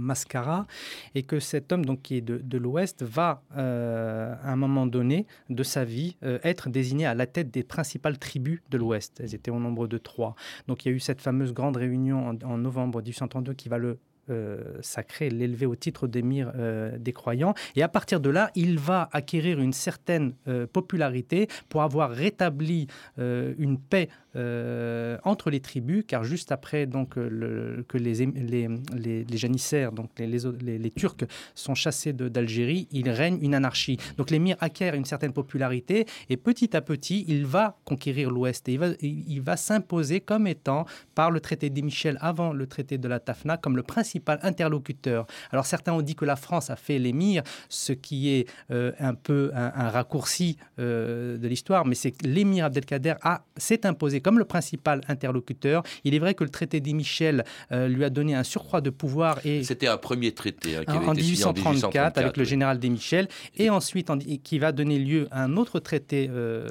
Et 1.15 1.23
que 1.23 1.41
cet 1.41 1.73
homme 1.73 1.85
donc 1.85 2.03
qui 2.03 2.17
est 2.17 2.21
de, 2.21 2.39
de 2.39 2.59
l'Ouest 2.59 3.03
va 3.03 3.43
euh, 3.57 4.35
à 4.43 4.53
un 4.53 4.57
moment 4.57 4.87
donné 4.87 5.27
de 5.51 5.63
sa 5.63 5.85
vie 5.85 6.17
euh, 6.23 6.39
être 6.43 6.69
désigné 6.69 7.07
à 7.07 7.15
la 7.15 7.27
tête 7.27 7.51
des 7.51 7.63
principales 7.63 8.19
tribus 8.19 8.61
de 8.71 8.79
l'Ouest. 8.79 9.21
Elles 9.21 9.35
étaient 9.35 9.51
au 9.51 9.61
nombre 9.61 9.87
de 9.87 9.99
trois. 9.99 10.35
Donc 10.69 10.85
il 10.85 10.89
y 10.89 10.93
a 10.93 10.95
eu 10.95 11.01
cette 11.01 11.21
fameuse 11.21 11.53
grande 11.53 11.77
réunion 11.77 12.29
en, 12.29 12.49
en 12.49 12.59
novembre 12.59 13.03
1832 13.03 13.55
qui 13.55 13.69
va 13.69 13.79
le 13.79 13.99
euh, 14.31 14.79
sacré, 14.81 15.31
l'élever 15.31 15.67
au 15.67 15.77
titre 15.77 16.07
d'émir 16.07 16.53
euh, 16.57 16.97
des 16.99 17.13
croyants. 17.13 17.55
Et 17.75 17.83
à 17.83 17.89
partir 17.89 18.21
de 18.21 18.31
là, 18.31 18.51
il 18.55 18.79
va 18.79 19.09
acquérir 19.13 19.61
une 19.61 19.73
certaine 19.73 20.35
euh, 20.49 20.67
popularité 20.67 21.49
pour 21.69 21.83
avoir 21.83 22.11
rétabli 22.11 22.87
euh, 23.19 23.55
une 23.59 23.79
paix 23.79 24.09
euh, 24.35 25.17
entre 25.25 25.51
les 25.51 25.61
tribus, 25.61 26.05
car 26.07 26.25
juste 26.25 26.53
après 26.53 26.87
donc, 26.87 27.15
que 27.15 27.99
les, 27.99 28.27
les, 28.27 28.69
les, 28.95 29.37
janissaires, 29.37 29.93
donc 29.93 30.11
les, 30.19 30.91
Turcs, 30.91 31.25
sont 31.55 31.75
chassés 31.75 32.13
d'Algérie, 32.13 32.87
il 32.91 33.09
règne 33.09 33.39
une 33.41 33.55
anarchie. 33.55 33.97
Donc 34.19 34.31
l'émir 34.31 34.57
acquiert 34.61 34.95
une 34.95 35.05
certaine 35.05 35.33
popularité 35.33 36.07
et 36.29 36.37
petit 36.37 36.77
à 36.77 36.83
petit, 36.83 37.25
il 37.29 37.47
va 37.47 37.79
conquérir 37.85 38.31
l'Ouest 38.31 38.69
et 38.69 38.73
il 38.73 38.79
va, 38.79 38.89
il 39.01 39.41
va 39.41 39.57
s'imposer 39.57 40.21
comme 40.21 40.47
étant, 40.47 40.85
par 41.15 41.31
le 41.31 41.41
traité 41.41 41.71
des 41.71 41.83
Michel 41.83 42.19
avant 42.21 42.53
le 42.53 42.67
traité 42.67 42.99
de 42.99 43.09
la 43.09 43.21
Tafna, 43.21 43.57
comme 43.57 43.77
le 43.77 43.83
principal 43.83 44.16
principal 44.21 44.39
interlocuteur. 44.43 45.27
Alors 45.53 45.67
certains 45.67 45.93
ont 45.93 46.03
dit 46.03 46.15
que 46.15 46.25
la 46.25 46.37
France 46.37 46.71
a 46.71 46.77
fait 46.77 46.99
l'émir, 46.99 47.43
ce 47.69 47.93
qui 47.93 48.31
est 48.31 48.49
euh, 48.71 48.93
un 48.99 49.15
peu 49.15 49.51
un, 49.55 49.91
raccourci 49.91 50.57
euh, 50.79 51.37
de 51.37 51.49
l'histoire, 51.49 51.85
mais 51.87 51.95
c'est 51.95 52.13
que 52.13 52.27
l'émir 52.27 52.65
Abdelkader 52.65 53.15
s'est 53.57 53.87
imposé 53.87 54.21
comme 54.21 54.39
le 54.39 54.45
principal 54.45 55.01
interlocuteur. 55.09 55.83
Il 56.05 56.15
est 56.15 56.19
vrai 56.19 56.35
que 56.35 56.45
le 56.45 56.51
traité 56.51 56.81
des 56.81 56.93
Michel 56.93 57.45
euh, 57.73 57.89
lui 57.89 58.05
a 58.05 58.11
donné 58.11 58.35
un 58.35 58.43
surcroît 58.43 58.81
de 58.81 58.91
pouvoir. 58.91 59.39
et 59.45 59.63
C'était 59.65 59.87
un 59.87 59.99
premier 59.99 60.33
traité 60.33 60.77
hein, 60.77 60.85
qui 60.85 60.97
avait 60.97 61.07
en, 61.07 61.15
été 61.15 61.23
1834, 61.23 61.67
en 61.67 61.71
1834 61.71 62.19
avec 62.19 62.37
le 62.37 62.45
général 62.45 62.79
des 62.79 62.89
Michel, 62.89 63.29
et 63.57 63.71
ensuite 63.71 64.11
qui 64.43 64.59
va 64.59 64.73
donner 64.73 64.99
lieu 64.99 65.29
à 65.31 65.43
un 65.45 65.57
autre 65.57 65.79
traité, 65.81 66.31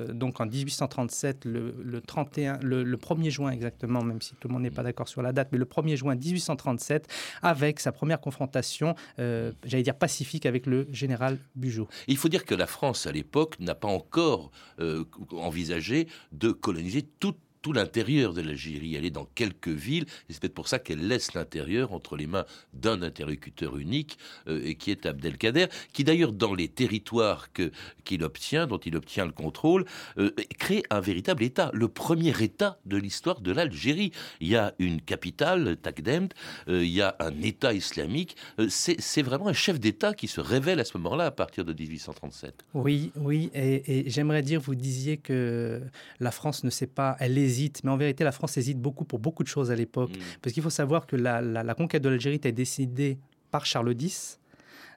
donc 0.10 0.40
en 0.40 0.46
1837, 0.46 1.46
le, 1.46 2.02
31, 2.02 2.60
le, 2.62 2.84
le 2.84 2.98
1er 2.98 3.30
juin 3.30 3.52
exactement, 3.52 4.02
même 4.04 4.22
si 4.22 4.36
tout 4.36 4.48
le 4.48 4.54
monde 4.54 4.64
n'est 4.64 4.72
pas 4.72 4.84
d'accord 4.84 5.08
sur 5.08 5.22
la 5.22 5.34
date, 5.34 5.50
mais 5.52 5.58
le 5.58 5.66
1er 5.66 5.96
juin 5.96 6.16
1837, 6.16 7.08
avec 7.42 7.80
sa 7.80 7.92
première 7.92 8.20
confrontation, 8.20 8.96
euh, 9.20 9.52
j'allais 9.64 9.84
dire 9.84 9.98
pacifique, 9.98 10.46
avec 10.46 10.66
le 10.66 10.88
général 10.92 11.38
Bugeaud. 11.56 11.88
Il 12.08 12.18
faut 12.18 12.30
dire 12.30 12.46
que 12.46 12.56
la 12.56 12.68
France, 12.68 13.08
à 13.08 13.12
l'époque, 13.12 13.60
n'a 13.60 13.76
pas 13.76 13.88
encore 13.88 14.52
euh, 14.80 15.06
envisagé 15.32 16.08
de 16.32 16.52
coloniser 16.52 17.04
toute 17.04 17.38
tout 17.66 17.74
l'intérieur 17.74 18.36
de 18.36 18.42
l'Algérie. 18.42 18.94
Elle 18.94 19.06
est 19.06 19.10
dans 19.10 19.26
quelques 19.26 19.70
villes, 19.70 20.06
c'est 20.30 20.40
peut-être 20.40 20.54
pour 20.54 20.68
ça 20.68 20.78
qu'elle 20.78 21.08
laisse 21.08 21.34
l'intérieur 21.34 21.94
entre 21.94 22.16
les 22.16 22.28
mains 22.28 22.46
d'un 22.74 23.02
interlocuteur 23.02 23.80
unique, 23.80 24.20
euh, 24.48 24.62
et 24.64 24.76
qui 24.76 24.92
est 24.92 25.08
Abdelkader, 25.08 25.66
qui 25.92 26.04
d'ailleurs, 26.04 26.32
dans 26.32 26.54
les 26.54 26.68
territoires 26.68 27.52
que, 27.54 27.72
qu'il 28.04 28.24
obtient, 28.24 28.68
dont 28.68 28.78
il 28.78 28.96
obtient 28.96 29.26
le 29.26 29.32
contrôle, 29.32 29.86
euh, 30.20 30.30
crée 30.60 30.84
un 30.92 31.00
véritable 31.00 31.42
État, 31.42 31.72
le 31.74 31.88
premier 31.88 32.40
État 32.40 32.78
de 32.86 32.98
l'histoire 32.98 33.42
de 33.42 33.52
l'Algérie. 33.52 34.12
Il 34.42 34.50
y 34.50 34.56
a 34.56 34.76
une 34.78 35.02
capitale, 35.02 35.76
Takdemt, 35.78 36.36
euh, 36.68 36.86
il 36.86 36.92
y 36.92 37.02
a 37.02 37.16
un 37.20 37.42
État 37.42 37.74
islamique. 37.74 38.36
c'est, 38.70 39.24
vraiment 39.24 39.48
un 39.48 39.54
chef 39.54 39.80
d'État 39.80 40.14
qui 40.14 40.28
se 40.28 40.40
révèle 40.40 40.80
à 40.80 40.86
ce 40.86 40.96
moment-là, 41.00 41.26
à 41.26 41.32
partir 41.32 41.66
de 41.66 41.74
1837. 41.74 42.64
Oui, 42.76 43.12
oui, 43.16 43.50
et, 43.56 44.02
et 44.02 44.10
j'aimerais 44.12 44.44
dire, 44.44 44.62
vous 44.62 44.76
disiez 44.76 45.18
que 45.18 45.82
la 46.20 46.30
France 46.30 46.64
ne 46.64 46.70
sait 46.70 46.86
pas, 46.86 47.18
elle 47.20 47.40
hésite 47.40 47.55
mais 47.84 47.92
en 47.92 47.98
vérité, 47.98 48.24
la 48.24 48.32
France 48.32 48.58
hésite 48.58 48.80
beaucoup 48.80 49.06
pour 49.06 49.20
beaucoup 49.20 49.44
de 49.44 49.48
choses 49.48 49.72
à 49.72 49.76
l'époque. 49.76 50.12
Mm. 50.12 50.22
Parce 50.42 50.54
qu'il 50.54 50.64
faut 50.64 50.70
savoir 50.70 51.08
que 51.08 51.16
la, 51.16 51.76
conquête 51.76 52.04
de 52.04 52.10
l'Algérie 52.10 52.36
été 52.36 52.52
décidée 52.52 53.18
par 53.52 53.66
Charles 53.66 53.96
X. 54.00 54.40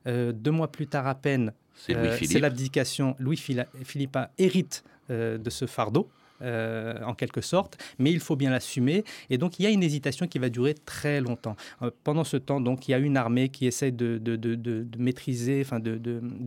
Euh, 0.07 0.33
deux 0.33 0.53
mois 0.53 0.71
plus 0.71 0.87
tard 0.87 1.07
à 1.07 1.15
peine, 1.15 1.53
c'est 1.75 1.95
euh, 1.97 2.17
l'abdication. 2.41 3.17
Louis-Philippe 3.19 4.19
hérite 4.39 4.85
euh, 5.11 5.39
de 5.39 5.51
ce 5.51 5.67
fardeau. 5.67 6.09
Euh, 6.41 6.95
en 7.05 7.15
quelque 7.15 7.41
sorte, 7.41 7.79
mais 7.99 8.13
il 8.13 8.21
faut 8.21 8.37
bien 8.37 8.51
l'assumer. 8.51 9.05
Et 9.29 9.39
donc, 9.39 9.59
il 9.59 9.65
y 9.65 9.67
a 9.67 9.71
une 9.71 9.83
hésitation 9.83 10.29
qui 10.29 10.39
va 10.39 10.49
durer 10.51 10.75
très 10.75 11.21
longtemps. 11.21 11.57
Euh, 11.83 11.91
pendant 12.05 12.23
ce 12.23 12.37
temps, 12.37 12.61
donc, 12.61 12.87
il 12.87 12.93
y 12.93 12.95
a 12.95 12.99
une 12.99 13.17
armée 13.17 13.49
qui 13.49 13.67
essaie 13.67 13.91
de, 13.91 14.19
de, 14.19 14.87
maîtriser, 14.99 15.61
enfin, 15.65 15.81
de, 15.81 15.99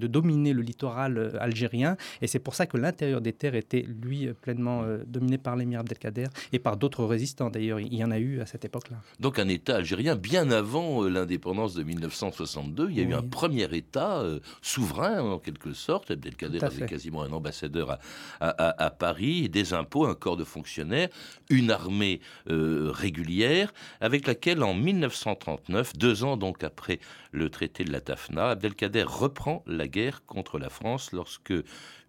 dominer 0.08 0.54
le 0.54 0.62
littoral 0.62 1.18
euh, 1.18 1.32
algérien. 1.42 1.98
Et 2.22 2.28
c'est 2.28 2.40
pour 2.40 2.56
ça 2.56 2.68
que 2.68 2.78
l'intérieur 2.78 3.20
des 3.20 3.34
terres 3.34 3.56
était, 3.56 3.86
lui, 4.02 4.30
pleinement 4.42 4.84
dominé 5.06 5.38
par 5.38 5.58
l'émir 5.58 5.82
Abdelkader 5.82 6.28
et 6.54 6.60
par 6.60 6.78
d'autres 6.78 7.04
résistants. 7.04 7.50
D'ailleurs, 7.50 7.82
il 7.82 7.94
y 7.94 8.04
en 8.04 8.12
a 8.12 8.20
eu 8.20 8.40
à 8.40 8.46
cette 8.46 8.64
époque-là. 8.64 8.98
Donc, 9.20 9.40
un 9.40 9.50
État 9.50 9.76
algérien, 9.76 10.16
bien 10.16 10.52
avant 10.52 11.04
l'indépendance 11.04 11.74
de 11.74 11.84
1962, 11.84 12.88
il 12.92 12.98
y 12.98 13.02
a 13.02 13.04
eu 13.04 13.14
un 13.14 13.24
premier 13.24 13.68
État 13.76 14.24
souverain, 14.62 15.22
en 15.22 15.40
quelque 15.40 15.74
sorte. 15.74 16.12
Abdelkader 16.12 16.64
avait 16.64 16.86
quasiment 16.86 17.24
un 17.24 17.32
ambassadeur 17.32 18.00
à, 18.40 18.86
à 18.86 18.90
Paris, 18.90 19.50
des 19.50 19.74
un 19.74 19.81
corps 19.84 20.38
de 20.38 20.44
fonctionnaires, 20.44 21.10
une 21.50 21.72
armée 21.72 22.22
euh, 22.50 22.90
régulière, 22.92 23.74
avec 24.00 24.28
laquelle 24.28 24.64
en 24.64 24.74
1939, 24.74 25.98
deux 25.98 26.24
ans 26.24 26.38
donc 26.38 26.64
après 26.64 27.00
le 27.32 27.50
traité 27.50 27.84
de 27.84 27.92
la 27.92 28.02
Tafna, 28.02 28.50
Abdelkader 28.50 29.04
reprend 29.04 29.64
la 29.68 29.88
guerre 29.88 30.26
contre 30.26 30.60
la 30.60 30.70
France 30.70 31.12
lorsque 31.12 31.54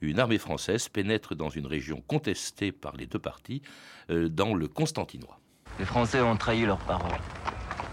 une 0.00 0.18
armée 0.18 0.38
française 0.38 0.88
pénètre 0.88 1.34
dans 1.34 1.50
une 1.50 1.66
région 1.66 2.02
contestée 2.06 2.72
par 2.72 2.96
les 2.96 3.06
deux 3.06 3.18
parties, 3.18 3.62
euh, 4.10 4.28
dans 4.28 4.54
le 4.54 4.68
Constantinois. 4.68 5.38
Les 5.78 5.84
Français 5.84 6.20
ont 6.20 6.36
trahi 6.36 6.66
leur 6.66 6.78
parole. 6.78 7.18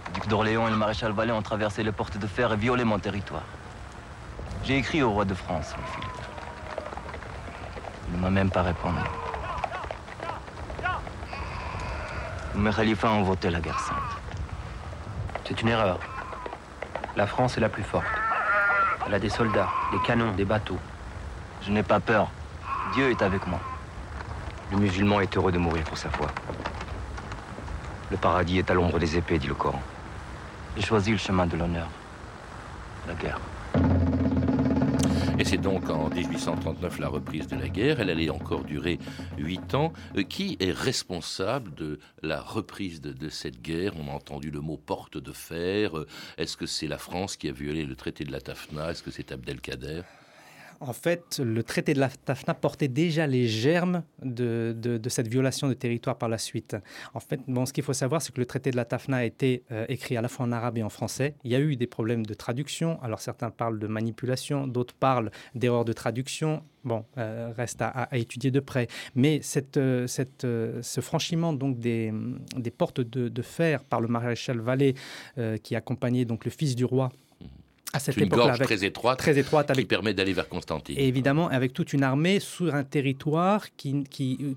Le 0.08 0.14
duc 0.16 0.28
d'Orléans 0.28 0.68
et 0.68 0.72
le 0.72 0.78
maréchal 0.78 1.12
Vallée 1.12 1.32
ont 1.32 1.42
traversé 1.42 1.84
les 1.84 1.92
portes 1.92 2.18
de 2.18 2.28
fer 2.28 2.52
et 2.52 2.58
violé 2.58 2.84
mon 2.84 3.00
territoire. 3.00 3.46
J'ai 4.64 4.78
écrit 4.78 5.02
au 5.02 5.12
roi 5.12 5.26
de 5.26 5.34
France, 5.34 5.74
Philippe. 5.94 6.10
Il 8.10 8.18
ne 8.18 8.22
m'a 8.22 8.30
même 8.30 8.50
pas 8.50 8.64
répondu. 8.64 9.00
Mes 12.56 12.72
khalifas 12.72 13.10
ont 13.10 13.24
voté 13.24 13.50
la 13.50 13.60
guerre 13.60 13.80
sainte. 13.80 13.98
C'est 15.46 15.62
une 15.62 15.70
erreur. 15.70 16.00
La 17.16 17.28
France 17.28 17.58
est 17.58 17.62
la 17.62 17.70
plus 17.70 17.84
forte. 17.84 18.06
Elle 19.06 19.14
a 19.14 19.20
des 19.20 19.30
soldats, 19.30 19.70
des 19.92 20.00
canons, 20.00 20.32
des 20.34 20.46
bateaux. 20.46 20.80
Je 21.62 21.72
n'ai 21.72 21.84
pas 21.84 22.00
peur. 22.00 22.30
Dieu 22.94 23.12
est 23.12 23.22
avec 23.22 23.46
moi. 23.48 23.60
Le 24.72 24.78
musulman 24.78 25.22
est 25.22 25.36
heureux 25.36 25.52
de 25.52 25.58
mourir 25.58 25.84
pour 25.84 25.98
sa 25.98 26.10
foi. 26.10 26.28
Le 28.12 28.18
paradis 28.18 28.60
est 28.60 28.70
à 28.70 28.74
l'ombre 28.74 29.00
des 29.00 29.18
épées, 29.18 29.38
dit 29.38 29.48
le 29.48 29.56
Coran. 29.56 29.82
J'ai 30.76 30.84
choisi 30.84 31.12
le 31.12 31.18
chemin 31.18 31.46
de 31.46 31.56
l'honneur. 31.56 31.88
La 33.08 33.14
guerre. 33.14 33.40
Et 35.40 35.46
c'est 35.46 35.58
donc 35.58 35.90
en 35.90 36.10
1839 36.10 37.00
la 37.00 37.08
reprise 37.08 37.48
de 37.48 37.56
la 37.56 37.70
guerre. 37.70 38.02
Elle 38.02 38.10
allait 38.10 38.30
encore 38.30 38.66
durer 38.66 39.00
huit 39.38 39.74
ans. 39.74 39.94
Euh, 40.18 40.24
qui 40.24 40.58
est 40.60 40.74
responsable 40.74 41.74
de 41.76 41.98
la 42.22 42.42
reprise 42.42 43.00
de, 43.00 43.30
cette 43.30 43.62
guerre? 43.62 43.94
On 43.98 44.12
a 44.12 44.14
entendu 44.14 44.52
le 44.52 44.60
mot 44.60 44.76
porte 44.76 45.18
de 45.18 45.32
fer. 45.32 45.98
Euh, 45.98 46.08
est-ce 46.38 46.58
que 46.58 46.66
c'est 46.66 46.88
la 46.88 46.98
France 46.98 47.38
qui 47.38 47.48
a 47.48 47.54
violé 47.54 47.86
le 47.86 47.96
traité 47.96 48.26
de 48.26 48.34
la 48.34 48.42
Tafna? 48.42 48.92
Est-ce 48.92 49.02
que 49.02 49.12
c'est 49.12 49.32
Abdelkader? 49.32 50.02
En 50.82 50.94
fait, 50.94 51.40
le 51.44 51.64
traité 51.64 51.94
de 51.94 52.00
la 52.00 52.10
Tafna 52.10 52.54
portait 52.54 52.88
déjà 52.88 53.28
les 53.28 53.48
germes 53.48 54.04
de, 54.24 55.00
cette 55.08 55.28
violation 55.28 55.68
de 55.68 55.74
territoire 55.74 56.18
par 56.18 56.30
la 56.30 56.38
suite. 56.38 56.76
En 57.14 57.20
fait, 57.20 57.40
bon, 57.48 57.66
ce 57.66 57.74
qu'il 57.74 57.84
faut 57.84 57.94
savoir, 57.94 58.22
c'est 58.22 58.34
que 58.34 58.40
le 58.40 58.46
traité 58.46 58.72
de 58.72 58.76
la 58.76 58.86
Tafna 58.86 59.18
a 59.18 59.24
été 59.24 59.64
euh, 59.72 59.86
écrit 59.90 60.16
à 60.18 60.22
la 60.22 60.28
fois 60.28 60.46
en 60.46 60.52
arabe 60.52 60.78
et 60.78 60.84
en 60.84 60.90
français. 60.90 61.36
Il 61.44 61.52
y 61.52 61.56
a 61.56 61.60
eu 61.60 61.76
des 61.76 61.88
problèmes 61.88 62.26
de 62.26 62.34
traduction. 62.34 63.02
Alors 63.02 63.20
certains 63.20 63.50
parlent 63.50 63.80
de 63.80 63.88
manipulation, 63.88 64.68
d'autres 64.68 64.94
parlent 64.94 65.32
d'erreurs 65.56 65.86
de 65.86 65.94
traduction. 65.94 66.64
Bon, 66.86 67.04
euh, 67.18 67.52
reste 67.56 67.82
à, 67.82 68.08
étudier 68.14 68.52
de 68.52 68.62
près. 68.62 68.88
Mais 69.16 69.42
euh, 69.84 70.08
ce 70.08 71.02
franchiment 71.02 71.52
donc 71.52 71.78
des, 71.80 72.14
portes 72.78 73.02
de, 73.02 73.42
fer 73.42 73.84
par 73.84 74.00
le 74.00 74.08
maréchal 74.08 74.60
Vallée, 74.60 74.96
qui 75.64 75.76
accompagnait 75.76 76.26
donc 76.26 76.46
le 76.46 76.52
fils 76.52 76.76
du 76.76 76.86
roi 76.86 77.12
à 77.94 78.00
cette 78.00 78.18
une 78.18 78.30
gorge 78.30 78.60
très 78.60 78.84
étroite, 78.84 79.20
très 79.20 79.38
étroite 79.38 79.72
qui 79.74 79.86
permet 79.86 80.14
d'aller 80.14 80.34
vers 80.34 80.48
Constantine. 80.48 80.96
Et 80.98 81.08
évidemment, 81.08 81.50
avec 81.50 81.74
toute 81.74 81.94
une 81.94 82.04
armée 82.04 82.40
sur 82.40 82.76
un 82.76 82.84
territoire 82.84 83.76
qui, 83.76 84.04
qui, 84.04 84.56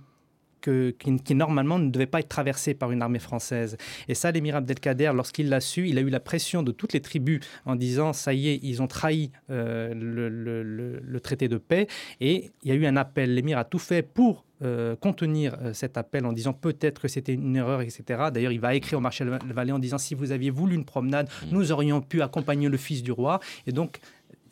qui, 0.62 1.34
normalement 1.34 1.78
ne 1.78 1.90
devait 1.90 2.06
pas 2.06 2.20
être 2.20 2.28
traversé 2.28 2.74
par 2.74 2.92
une 2.92 3.02
armée 3.02 3.18
française. 3.18 3.76
Et 4.08 4.14
ça, 4.14 4.30
l'émir 4.30 4.56
Abdelkader, 4.56 5.12
lorsqu'il 5.14 5.48
l'a 5.48 5.60
su, 5.60 5.88
il 5.88 5.98
a 5.98 6.00
eu 6.00 6.10
la 6.10 6.20
pression 6.20 6.62
de 6.62 6.72
toutes 6.72 6.92
les 6.92 7.00
tribus 7.00 7.40
en 7.64 7.74
disant 7.74 8.12
ça 8.12 8.32
y 8.34 8.48
est, 8.48 8.60
ils 8.62 8.82
ont 8.82 8.86
trahi 8.86 9.30
euh, 9.50 9.92
le, 9.94 11.20
traité 11.20 11.48
de 11.48 11.56
paix. 11.56 11.86
Et 12.20 12.50
il 12.62 12.68
y 12.68 12.72
a 12.72 12.74
eu 12.74 12.86
un 12.86 12.96
appel. 12.96 13.34
L'émir 13.34 13.58
a 13.58 13.64
tout 13.64 13.78
fait 13.78 14.02
pour 14.02 14.44
euh, 14.62 14.96
contenir 14.96 15.56
euh, 15.60 15.72
cet 15.72 15.96
appel 15.96 16.24
en 16.26 16.32
disant 16.32 16.52
peut-être 16.52 17.00
que 17.00 17.08
c'était 17.08 17.34
une 17.34 17.56
erreur, 17.56 17.80
etc. 17.80 18.04
D'ailleurs, 18.32 18.52
il 18.52 18.60
va 18.60 18.74
écrire 18.74 18.98
au 18.98 19.00
Marshal 19.00 19.38
Vallée 19.44 19.72
en 19.72 19.78
disant 19.78 19.98
si 19.98 20.14
vous 20.14 20.30
aviez 20.32 20.50
voulu 20.50 20.74
une 20.74 20.84
promenade, 20.84 21.28
mmh. 21.28 21.46
nous 21.50 21.72
aurions 21.72 22.00
pu 22.00 22.22
accompagner 22.22 22.68
le 22.68 22.76
fils 22.76 23.02
du 23.02 23.12
roi. 23.12 23.40
Et 23.66 23.72
donc, 23.72 24.00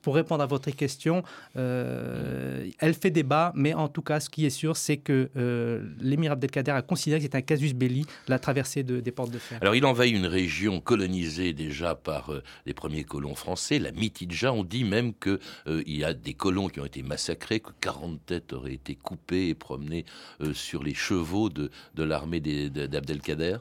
pour 0.03 0.15
répondre 0.15 0.43
à 0.43 0.47
votre 0.47 0.71
question, 0.71 1.23
euh, 1.57 2.69
elle 2.79 2.95
fait 2.95 3.11
débat, 3.11 3.53
mais 3.55 3.75
en 3.75 3.89
tout 3.89 4.03
cas, 4.03 4.21
ce 4.21 4.31
qui 4.31 4.47
est 4.47 4.51
sûr, 4.51 4.77
c'est 4.77 4.97
que 4.97 5.31
euh, 5.37 5.83
l'émir 6.01 6.33
Abdelkader 6.33 6.71
a 6.73 6.83
considéré 6.83 7.21
que 7.21 7.27
c'est 7.31 7.37
un 7.37 7.43
casus 7.43 7.75
belli, 7.75 8.07
la 8.29 8.39
traversée 8.39 8.83
des 8.83 9.13
portes 9.13 9.31
de 9.31 9.39
fer. 9.39 9.59
Alors, 9.61 9.75
il 9.75 9.85
envahit 9.85 10.15
une 10.15 10.27
région 10.27 10.81
colonisée 10.81 11.53
déjà 11.53 11.95
par 11.95 12.33
euh, 12.33 12.43
les 12.67 12.75
premiers 12.75 13.05
colons 13.05 13.35
français, 13.35 13.79
la 13.79 13.93
Mitidja. 13.93 14.53
On 14.53 14.65
dit 14.65 14.85
même 14.85 15.13
qu'il 15.15 15.39
y 15.87 16.05
a 16.05 16.15
des 16.15 16.35
colons 16.35 16.69
qui 16.69 16.81
ont 16.81 16.87
été 16.87 17.03
massacrés, 17.03 17.61
que 17.61 17.71
40 17.81 18.25
têtes 18.27 18.53
auraient 18.53 18.75
été 18.75 18.95
coupées 18.95 19.49
et 19.49 19.55
promenées 19.55 20.05
sur 20.53 20.83
les 20.83 20.95
chevaux 20.95 21.49
de, 21.49 21.71
de 21.95 22.03
l'armée 22.03 22.41
d'Abdelkader. 22.41 23.59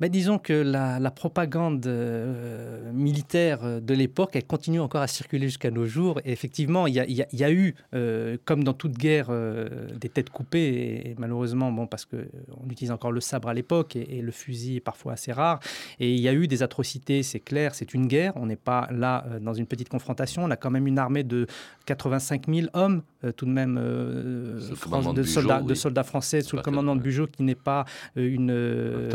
Disons 0.00 0.38
que 0.38 0.52
la, 0.52 1.10
propagande 1.10 1.84
euh, 1.86 2.92
militaire 2.92 3.80
de 3.80 3.94
l'époque, 3.94 4.30
elle 4.34 4.46
continue 4.46 4.78
encore 4.78 5.00
à 5.00 5.08
circuler 5.08 5.46
jusqu'à 5.46 5.72
nos 5.72 5.86
jours. 5.86 6.20
Et 6.24 6.30
effectivement, 6.30 6.86
il 6.86 6.94
y 6.94 7.44
a, 7.44 7.50
eu, 7.50 7.74
euh, 7.94 8.36
comme 8.44 8.62
dans 8.62 8.74
toute 8.74 8.96
guerre, 8.96 9.26
euh, 9.30 9.88
des 9.98 10.08
têtes 10.08 10.30
coupées. 10.30 11.02
Et, 11.04 11.16
malheureusement, 11.18 11.72
bon, 11.72 11.88
parce 11.88 12.04
qu'on 12.04 12.70
utilise 12.70 12.92
encore 12.92 13.10
le 13.10 13.20
sabre 13.20 13.48
à 13.48 13.54
l'époque 13.54 13.96
et, 13.96 14.22
le 14.22 14.30
fusil 14.30 14.76
est 14.76 14.80
parfois 14.80 15.14
assez 15.14 15.32
rare. 15.32 15.58
Et 15.98 16.14
il 16.14 16.20
y 16.20 16.28
a 16.28 16.32
eu 16.32 16.46
des 16.46 16.62
atrocités, 16.62 17.24
c'est 17.24 17.40
clair, 17.40 17.74
c'est 17.74 17.94
une 17.94 18.06
guerre. 18.06 18.32
On 18.36 18.46
n'est 18.46 18.56
pas 18.56 18.88
là 18.92 19.24
dans 19.40 19.54
une 19.54 19.66
petite 19.66 19.88
confrontation. 19.88 20.44
On 20.44 20.50
a 20.50 20.56
quand 20.56 20.70
même 20.70 20.86
une 20.86 20.98
armée 20.98 21.24
de 21.24 21.46
85 21.86 22.46
000 22.46 22.68
hommes, 22.74 23.02
tout 23.36 23.46
de 23.46 23.50
même, 23.50 23.76
de, 23.76 25.24
soldats, 25.24 25.62
de 25.62 25.74
soldats 25.74 26.02
français 26.04 26.42
sous 26.42 26.56
le 26.56 26.62
commandement 26.62 26.94
de 26.94 27.00
Bugeaud, 27.00 27.26
qui 27.26 27.42
n'est 27.42 27.54
pas 27.54 27.84
une, 28.14 29.08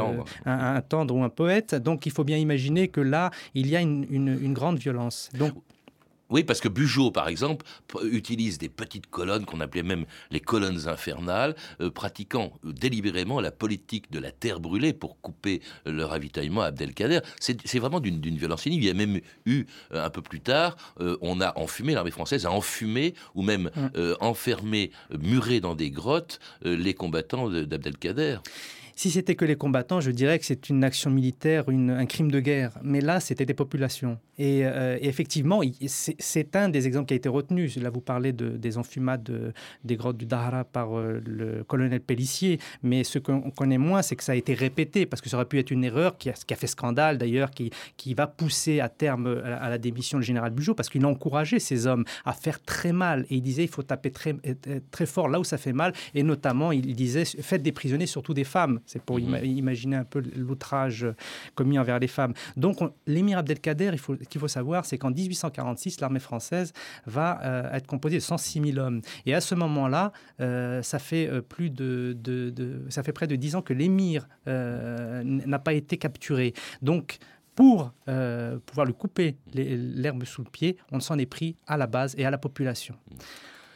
un 0.45 0.72
un 0.73 0.81
tendre 0.81 1.15
ou 1.15 1.23
un 1.23 1.29
poète. 1.29 1.75
Donc 1.75 2.05
il 2.05 2.11
faut 2.11 2.23
bien 2.23 2.37
imaginer 2.37 2.87
que 2.87 3.01
là, 3.01 3.31
il 3.53 3.67
y 3.67 3.75
a 3.75 3.81
une, 3.81 4.05
une 4.09 4.53
grande 4.53 4.77
violence. 4.77 5.29
Donc 5.37 5.53
oui, 6.33 6.43
parce 6.43 6.61
que 6.61 6.67
Bugeaud, 6.67 7.11
par 7.11 7.27
exemple, 7.27 7.63
utilise 8.03 8.57
des 8.57 8.67
petites 8.67 9.07
colonnes 9.07 9.45
qu'on 9.45 9.59
appelait 9.59 9.83
même 9.83 10.05
les 10.31 10.39
colonnes 10.39 10.87
infernales, 10.87 11.55
euh, 11.79 11.91
pratiquant 11.91 12.53
euh, 12.65 12.71
délibérément 12.73 13.39
la 13.39 13.51
politique 13.51 14.11
de 14.11 14.17
la 14.17 14.31
terre 14.31 14.59
brûlée 14.59 14.93
pour 14.93 15.21
couper 15.21 15.61
le 15.85 16.03
ravitaillement 16.03 16.61
à 16.61 16.67
Abdelkader. 16.67 17.19
C'est 17.39 17.77
vraiment 17.77 17.99
d'une 17.99 18.19
violence 18.35 18.65
inouïe. 18.65 18.79
Il 18.79 18.85
y 18.85 18.89
a 18.89 18.95
même 18.95 19.19
eu, 19.45 19.65
euh, 19.93 20.03
un 20.03 20.09
peu 20.09 20.23
plus 20.23 20.41
tard, 20.41 20.75
on 21.21 21.39
a 21.39 21.55
enfumé, 21.57 21.93
l'armée 21.93 22.09
française 22.09 22.47
a 22.47 22.51
enfumé 22.51 23.13
ou 23.35 23.43
même 23.43 23.69
mmh. 23.75 24.13
enfermé, 24.19 24.91
muré 25.19 25.59
dans 25.59 25.75
des 25.75 25.91
grottes 25.91 26.39
les 26.63 26.93
combattants 26.93 27.49
d'Abdelkader. 27.49 28.37
Si 28.95 29.09
c'était 29.09 29.35
que 29.35 29.45
les 29.45 29.55
combattants, 29.55 30.01
je 30.01 30.11
dirais 30.11 30.37
que 30.37 30.45
c'est 30.45 30.69
une 30.69 30.83
action 30.83 31.09
militaire, 31.09 31.65
un 31.69 32.05
crime 32.05 32.29
de 32.29 32.39
guerre. 32.39 32.77
Mais 32.83 33.01
là, 33.01 33.19
c'était 33.19 33.45
des 33.45 33.53
populations. 33.53 34.19
Et, 34.37 34.61
euh, 34.63 34.97
effectivement, 35.01 35.61
c'est 35.87 36.55
un 36.55 36.69
des 36.69 36.87
exemples 36.87 37.07
qui 37.07 37.13
a 37.13 37.17
été 37.17 37.29
retenu. 37.29 37.67
Là, 37.77 37.89
vous 37.89 38.01
parlez 38.01 38.33
de, 38.33 38.49
des 38.49 38.77
enfumades 38.77 39.53
des 39.83 39.95
grottes 39.95 40.17
du 40.17 40.25
Dahra 40.25 40.63
par 40.63 40.97
euh, 40.97 41.21
le 41.25 41.63
colonel 41.63 41.99
Pellissier. 41.99 42.59
Mais 42.83 43.03
ce 43.03 43.19
qu'on 43.19 43.51
connaît 43.51 43.77
moins, 43.77 44.01
c'est 44.01 44.15
que 44.15 44.23
ça 44.23 44.33
a 44.33 44.35
été 44.35 44.53
répété, 44.53 45.05
parce 45.05 45.21
que 45.21 45.29
ça 45.29 45.37
aurait 45.37 45.45
pu 45.45 45.59
être 45.59 45.71
une 45.71 45.83
erreur 45.83 46.17
qui 46.17 46.29
a, 46.29 46.33
qui 46.33 46.53
a 46.53 46.57
fait 46.57 46.67
scandale 46.67 47.17
d'ailleurs, 47.17 47.51
qui, 47.51 47.71
va 48.13 48.27
pousser 48.27 48.79
à 48.79 48.89
terme 48.89 49.41
à, 49.43 49.69
la 49.69 49.77
démission 49.79 50.19
du 50.19 50.23
général 50.23 50.51
Bugeaud, 50.51 50.75
parce 50.75 50.89
qu'il 50.89 51.03
a 51.03 51.07
encouragé 51.07 51.59
ces 51.59 51.87
hommes 51.87 52.05
à 52.25 52.33
faire 52.33 52.61
très 52.61 52.91
mal. 52.91 53.25
Et 53.29 53.35
il 53.35 53.41
disait, 53.41 53.63
il 53.63 53.69
faut 53.69 53.81
taper 53.81 54.11
très, 54.11 54.35
très 54.91 55.05
fort 55.05 55.29
là 55.29 55.39
où 55.39 55.43
ça 55.43 55.57
fait 55.57 55.73
mal. 55.73 55.93
Et 56.13 56.21
notamment, 56.21 56.71
il 56.71 56.95
disait, 56.95 57.25
faites 57.25 57.63
des 57.63 57.71
prisonniers, 57.71 58.05
surtout 58.05 58.33
des 58.33 58.43
femmes. 58.43 58.79
C'est 58.85 59.01
pour 59.01 59.19
mhm. 59.19 59.43
imaginer 59.43 59.95
un 59.95 60.03
peu 60.03 60.21
l'outrage 60.35 61.07
commis 61.55 61.79
envers 61.79 61.99
les 61.99 62.07
femmes. 62.07 62.33
Donc, 62.57 62.77
l'émir 63.07 63.37
Abdelkader, 63.37 63.91
il 63.93 63.99
faut, 63.99 64.15
qu'il 64.15 64.39
faut 64.39 64.47
savoir, 64.47 64.85
c'est 64.85 64.97
qu'en 64.97 65.11
1846, 65.11 66.01
l'armée 66.01 66.19
française 66.19 66.73
va 67.05 67.39
euh, 67.43 67.73
être 67.73 67.87
composée 67.87 68.17
de 68.17 68.21
106 68.21 68.73
000 68.73 68.77
hommes. 68.77 69.01
Et 69.25 69.33
à 69.33 69.41
ce 69.41 69.55
moment-là, 69.55 70.11
euh, 70.41 70.81
ça 70.81 70.99
fait 70.99 71.27
euh, 71.27 71.41
plus 71.41 71.69
de, 71.69 72.15
ça 72.89 73.03
fait 73.03 73.13
près 73.13 73.27
de 73.27 73.35
10 73.35 73.55
ans 73.55 73.61
que 73.61 73.73
l'émir 73.73 74.27
n'a 74.45 75.59
pas 75.59 75.73
été 75.73 75.97
capturé. 75.97 76.53
Donc, 76.81 77.17
pour 77.55 77.93
pouvoir 78.05 78.85
lui 78.85 78.93
couper 78.93 79.37
l'herbe 79.53 80.23
sous 80.25 80.43
le 80.43 80.49
pied, 80.49 80.77
on 80.91 80.99
s'en 80.99 81.17
est 81.17 81.25
pris 81.25 81.55
à 81.67 81.77
la 81.77 81.87
base 81.87 82.15
et 82.17 82.25
à 82.25 82.31
la 82.31 82.37
population. 82.37 82.95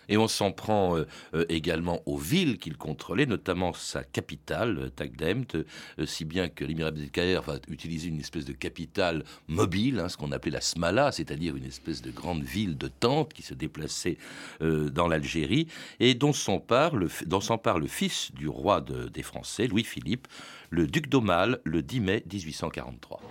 Et 0.09 0.17
on 0.17 0.27
s'en 0.27 0.51
prend 0.51 0.97
euh, 0.97 1.07
euh, 1.33 1.45
également 1.49 2.01
aux 2.05 2.17
villes 2.17 2.57
qu'il 2.57 2.77
contrôlait, 2.77 3.25
notamment 3.25 3.73
sa 3.73 4.03
capitale, 4.03 4.77
euh, 4.79 4.89
Tagdemt, 4.89 5.57
si 6.05 6.25
bien 6.25 6.49
que 6.49 6.63
l'émirat 6.65 6.89
Abdelkader 6.89 7.39
va 7.45 7.55
utiliser 7.69 8.07
une 8.07 8.19
espèce 8.19 8.45
de 8.45 8.53
capitale 8.53 9.23
mobile, 9.47 9.99
hein, 9.99 10.09
ce 10.09 10.17
qu'on 10.17 10.31
appelait 10.31 10.51
la 10.51 10.61
Smala, 10.61 11.11
c'est-à-dire 11.11 11.55
une 11.55 11.65
espèce 11.65 12.01
de 12.01 12.11
grande 12.11 12.43
ville 12.43 12.77
de 12.77 12.87
tente 12.87 13.33
qui 13.33 13.41
se 13.41 13.53
déplaçait 13.53 14.17
dans 14.61 15.07
l'Algérie, 15.07 15.67
et 15.99 16.13
dont 16.13 16.33
s'empare 16.33 16.95
le, 16.95 17.07
le 17.07 17.87
fils 17.87 18.31
du 18.33 18.47
roi 18.47 18.81
des 18.81 19.23
Français, 19.23 19.67
Louis-Philippe, 19.67 20.27
le 20.69 20.87
duc 20.87 21.09
d'Aumale, 21.09 21.59
le 21.63 21.81
10 21.81 21.99
mai 21.99 22.23
1843. 22.31 23.21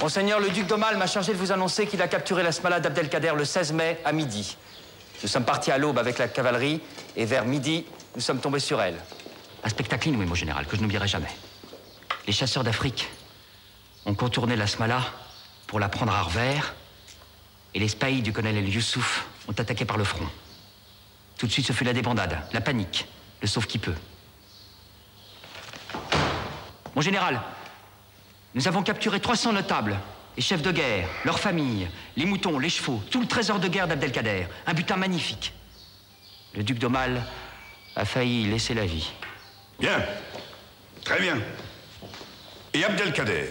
Monseigneur, 0.00 0.40
le 0.40 0.50
duc 0.50 0.66
d'Aumale 0.66 0.96
m'a 0.96 1.06
chargé 1.06 1.32
de 1.32 1.38
vous 1.38 1.52
annoncer 1.52 1.86
qu'il 1.86 2.02
a 2.02 2.08
capturé 2.08 2.42
la 2.42 2.52
Smala 2.52 2.80
d'Abdelkader 2.80 3.32
le 3.36 3.44
16 3.44 3.72
mai 3.72 3.98
à 4.04 4.12
midi. 4.12 4.56
Nous 5.22 5.28
sommes 5.28 5.44
partis 5.44 5.70
à 5.70 5.78
l'aube 5.78 5.98
avec 5.98 6.18
la 6.18 6.28
cavalerie 6.28 6.80
et 7.16 7.24
vers 7.24 7.44
midi, 7.44 7.84
nous 8.14 8.20
sommes 8.20 8.40
tombés 8.40 8.58
sur 8.58 8.80
elle. 8.80 8.96
Un 9.62 9.68
spectacle 9.68 10.08
inouï, 10.08 10.26
mon 10.26 10.34
général, 10.34 10.66
que 10.66 10.76
je 10.76 10.82
n'oublierai 10.82 11.06
jamais. 11.06 11.30
Les 12.26 12.32
chasseurs 12.32 12.64
d'Afrique 12.64 13.08
ont 14.04 14.14
contourné 14.14 14.56
la 14.56 14.66
Smala 14.66 15.02
pour 15.66 15.78
la 15.78 15.88
prendre 15.88 16.12
à 16.12 16.22
revers 16.22 16.74
et 17.74 17.78
les 17.78 17.88
spahis 17.88 18.22
du 18.22 18.32
colonel 18.32 18.68
Youssouf 18.68 19.26
ont 19.48 19.52
attaqué 19.52 19.84
par 19.84 19.96
le 19.96 20.04
front. 20.04 20.26
Tout 21.38 21.46
de 21.46 21.52
suite, 21.52 21.66
ce 21.66 21.72
fut 21.72 21.84
la 21.84 21.92
débandade, 21.92 22.38
la 22.52 22.60
panique, 22.60 23.06
le 23.40 23.46
sauve 23.46 23.66
qui 23.66 23.78
peut. 23.78 23.94
Mon 26.94 27.00
général, 27.00 27.40
nous 28.54 28.68
avons 28.68 28.82
capturé 28.82 29.20
300 29.20 29.52
notables 29.52 29.98
les 30.36 30.42
chefs 30.42 30.62
de 30.62 30.70
guerre, 30.70 31.08
leurs 31.24 31.38
familles, 31.38 31.88
les 32.16 32.24
moutons, 32.24 32.58
les 32.58 32.68
chevaux, 32.68 33.00
tout 33.10 33.20
le 33.20 33.26
trésor 33.26 33.60
de 33.60 33.68
guerre 33.68 33.88
d'Abdelkader. 33.88 34.46
Un 34.66 34.74
butin 34.74 34.96
magnifique. 34.96 35.52
Le 36.54 36.62
duc 36.62 36.78
d'Aumale 36.78 37.22
a 37.96 38.04
failli 38.04 38.44
laisser 38.44 38.74
la 38.74 38.86
vie. 38.86 39.10
Bien. 39.78 40.04
Très 41.04 41.20
bien. 41.20 41.38
Et 42.74 42.84
Abdelkader? 42.84 43.50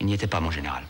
Il 0.00 0.06
n'y 0.06 0.14
était 0.14 0.26
pas, 0.26 0.40
mon 0.40 0.50
général. 0.50 0.82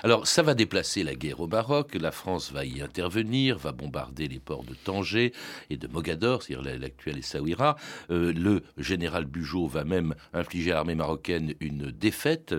Alors, 0.03 0.27
ça 0.27 0.41
va 0.41 0.53
déplacer 0.55 1.03
la 1.03 1.15
guerre 1.15 1.39
au 1.39 1.47
Maroc. 1.47 1.95
La 1.99 2.11
France 2.11 2.51
va 2.51 2.65
y 2.65 2.81
intervenir, 2.81 3.57
va 3.57 3.71
bombarder 3.71 4.27
les 4.27 4.39
ports 4.39 4.63
de 4.63 4.73
Tanger 4.73 5.33
et 5.69 5.77
de 5.77 5.87
Mogador, 5.87 6.43
c'est-à-dire 6.43 6.79
l'actuel 6.79 7.17
Essaouira. 7.17 7.75
le 8.09 8.61
général 8.77 9.25
Bugeaud 9.25 9.67
va 9.67 9.83
même 9.83 10.15
infliger 10.33 10.71
à 10.71 10.75
l'armée 10.75 10.95
marocaine 10.95 11.53
une 11.59 11.91
défaite 11.91 12.55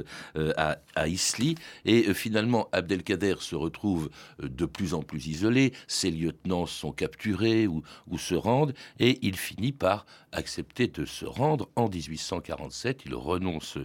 à, 0.56 0.78
à 0.94 1.08
Isli. 1.08 1.56
Et 1.84 2.03
euh, 2.08 2.14
finalement, 2.14 2.68
Abdelkader 2.72 3.36
se 3.40 3.54
retrouve 3.54 4.10
euh, 4.42 4.48
de 4.48 4.66
plus 4.66 4.94
en 4.94 5.02
plus 5.02 5.26
isolé, 5.26 5.72
ses 5.86 6.10
lieutenants 6.10 6.66
sont 6.66 6.92
capturés 6.92 7.66
ou, 7.66 7.82
se 8.18 8.34
rendent, 8.34 8.74
et 9.00 9.18
il 9.22 9.36
finit 9.36 9.72
par 9.72 10.06
accepter 10.32 10.86
de 10.86 11.04
se 11.04 11.24
rendre 11.24 11.68
en 11.76 11.88
1847. 11.88 13.02
Il 13.06 13.14
renonce 13.14 13.78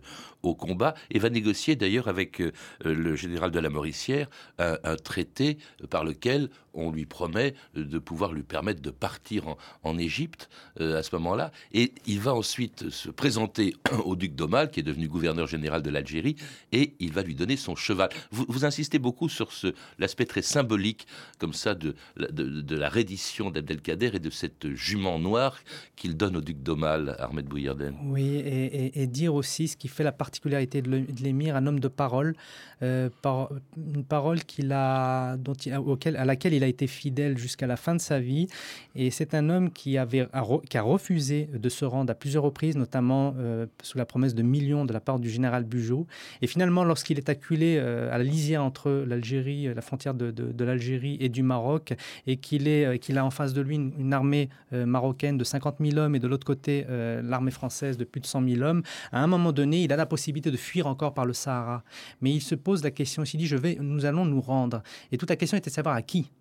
au 0.43 0.55
combat 0.55 0.93
et 1.11 1.19
va 1.19 1.29
négocier 1.29 1.75
d'ailleurs 1.75 2.07
avec 2.07 2.41
euh, 2.41 2.51
le, 2.83 3.15
général 3.15 3.51
de 3.51 3.59
la 3.59 3.69
Mauricière 3.69 4.29
un, 4.59 4.77
un 4.83 4.95
traité 4.95 5.57
par 5.89 6.03
lequel 6.03 6.49
on 6.73 6.91
lui 6.91 7.05
promet 7.05 7.53
de 7.75 7.99
pouvoir 7.99 8.31
lui 8.31 8.43
permettre 8.43 8.81
de 8.81 8.91
partir 8.91 9.55
en, 9.83 9.97
Égypte 9.99 10.49
à 10.79 11.03
ce 11.03 11.13
moment-là. 11.15 11.51
Et 11.73 11.93
il 12.05 12.21
va 12.21 12.33
ensuite 12.33 12.89
se 12.89 13.09
présenter 13.09 13.75
au 14.05 14.15
duc 14.15 14.35
d'Aumale, 14.35 14.71
qui 14.71 14.79
est 14.79 14.83
devenu 14.83 15.07
gouverneur 15.07 15.47
général 15.47 15.81
de 15.81 15.89
l'Algérie, 15.89 16.35
et 16.71 16.93
il 16.99 17.11
va 17.11 17.23
lui 17.23 17.35
donner 17.35 17.57
son 17.57 17.75
cheval. 17.75 18.08
Vous, 18.31 18.65
insistez 18.65 18.99
beaucoup 18.99 19.29
sur 19.29 19.49
l'aspect 19.97 20.25
très 20.25 20.41
symbolique, 20.41 21.07
comme 21.37 21.53
ça, 21.53 21.75
de, 21.75 21.95
de, 22.17 22.75
la 22.75 22.89
reddition 22.89 23.51
d'Abdelkader 23.51 24.11
et 24.13 24.19
de 24.19 24.29
cette 24.29 24.73
jument 24.73 25.19
noire 25.19 25.59
qu'il 25.95 26.15
donne 26.15 26.37
au 26.37 26.41
duc 26.41 26.61
d'Aumale, 26.61 27.15
Ahmed 27.19 27.45
Bouillarden. 27.45 27.95
Oui, 28.05 28.41
et, 28.45 29.07
dire 29.07 29.33
aussi 29.33 29.67
ce 29.67 29.77
qui 29.77 29.87
fait 29.87 30.03
la 30.03 30.11
particularité 30.11 30.81
de 30.81 31.05
l'émir, 31.21 31.55
un 31.55 31.65
homme 31.65 31.79
de 31.79 31.87
parole, 31.87 32.35
euh, 32.81 33.09
par, 33.21 33.49
une 33.77 34.05
parole 34.05 34.43
qu'il 34.43 34.71
a, 34.71 35.35
dont 35.37 35.53
auquel, 35.85 36.15
à 36.15 36.25
laquelle 36.25 36.53
il 36.53 36.63
a 36.63 36.67
été 36.67 36.87
fidèle 36.87 37.37
jusqu'à 37.37 37.67
la 37.67 37.75
fin 37.75 37.95
de 37.95 38.01
sa 38.01 38.19
vie. 38.19 38.47
Et 38.95 39.11
c'est 39.11 39.33
un 39.33 39.49
homme 39.49 39.71
qui, 39.71 39.97
avait, 39.97 40.27
qui 40.69 40.77
a 40.77 40.81
refusé 40.81 41.49
de 41.51 41.69
se 41.69 41.85
rendre 41.85 42.11
à 42.11 42.15
plusieurs 42.15 42.43
reprises, 42.43 42.77
notamment 42.77 43.33
euh, 43.37 43.65
sous 43.83 43.97
la 43.97 44.05
promesse 44.05 44.35
de 44.35 44.43
millions 44.43 44.85
de 44.85 44.93
la 44.93 44.99
part 45.01 45.19
du 45.19 45.29
général 45.29 45.63
Bugeaud. 45.65 46.07
Et 46.41 46.47
finalement, 46.47 46.83
lorsqu'il 46.83 47.17
est 47.17 47.29
acculé 47.29 47.77
euh, 47.77 47.98
à 48.11 48.17
la 48.17 48.23
lisière 48.23 48.63
entre 48.63 48.89
l'Algérie, 49.07 49.73
la 49.73 49.81
frontière 49.81 50.13
de, 50.13 50.63
l'Algérie 50.63 51.17
et 51.19 51.29
du 51.29 51.43
Maroc, 51.43 51.93
et 52.27 52.37
qu'il 52.37 52.59
qu'il 52.99 53.17
a 53.17 53.25
en 53.25 53.29
face 53.29 53.53
de 53.53 53.61
lui 53.61 53.75
une, 53.75 54.13
armée 54.13 54.49
marocaine 54.71 55.37
de 55.37 55.43
50 55.43 55.77
000 55.79 55.97
hommes 55.97 56.15
et 56.15 56.19
de 56.19 56.27
l'autre 56.27 56.45
côté 56.45 56.85
l'armée 57.23 57.51
française 57.51 57.97
de 57.97 58.03
plus 58.03 58.21
de 58.21 58.25
100 58.25 58.47
000 58.47 58.61
hommes, 58.61 58.83
à 59.11 59.23
un 59.23 59.27
moment 59.27 59.51
donné, 59.51 59.83
il 59.83 59.93
a 59.93 59.95
la 59.95 60.05
possibilité 60.05 60.51
de 60.51 60.57
fuir 60.57 60.87
encore 60.87 61.13
par 61.13 61.25
le 61.25 61.33
Sahara. 61.33 61.83
Mais 62.21 62.31
il 62.31 62.41
se 62.41 62.55
pose 62.55 62.83
la 62.83 62.91
question, 62.91 63.23
il 63.23 63.37
dit, 63.37 63.47
je 63.47 63.57
vais, 63.57 63.77
nous 63.79 64.05
allons 64.05 64.25
nous 64.25 64.41
rendre. 64.41 64.81
Et 65.11 65.17
toute 65.17 65.29
la 65.29 65.35
question 65.35 65.57
était 65.57 65.69
de 65.69 65.75
savoir 65.75 65.95
à 65.95 66.01
qui. 66.01 66.31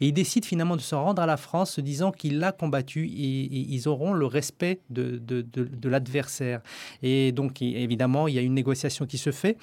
Et 0.00 0.08
il 0.08 0.12
décide 0.12 0.44
finalement 0.44 0.76
de 0.76 0.80
se 0.80 0.94
rendre 0.94 1.22
à 1.22 1.26
la 1.26 1.36
France 1.36 1.72
se 1.72 1.80
disant 1.80 2.12
qu'il 2.12 2.38
l'a 2.38 2.52
combattu 2.52 3.06
et, 3.06 3.72
ils 3.72 3.88
auront 3.88 4.12
le 4.12 4.26
respect 4.26 4.80
de, 4.90 5.18
de, 5.18 5.88
l'adversaire. 5.88 6.60
Et 7.02 7.32
donc, 7.32 7.62
évidemment, 7.62 8.28
il 8.28 8.34
y 8.34 8.38
a 8.38 8.42
une 8.42 8.54
négociation 8.54 9.06
qui 9.06 9.18
se 9.18 9.32
fait. 9.32 9.56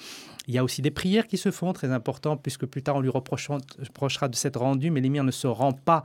Il 0.48 0.54
y 0.54 0.58
a 0.58 0.64
aussi 0.64 0.82
des 0.82 0.90
prières 0.90 1.26
qui 1.26 1.36
se 1.36 1.50
font, 1.50 1.72
très 1.72 1.90
important, 1.90 2.36
puisque 2.36 2.66
plus 2.66 2.82
tard 2.82 2.96
on 2.96 3.00
lui 3.00 3.10
reprochera 3.10 3.58
de 4.28 4.34
s'être 4.34 4.60
rendu, 4.60 4.90
mais 4.90 5.00
l'émir 5.00 5.24
ne 5.24 5.30
se 5.30 5.46
rend 5.46 5.72
pas 5.72 6.02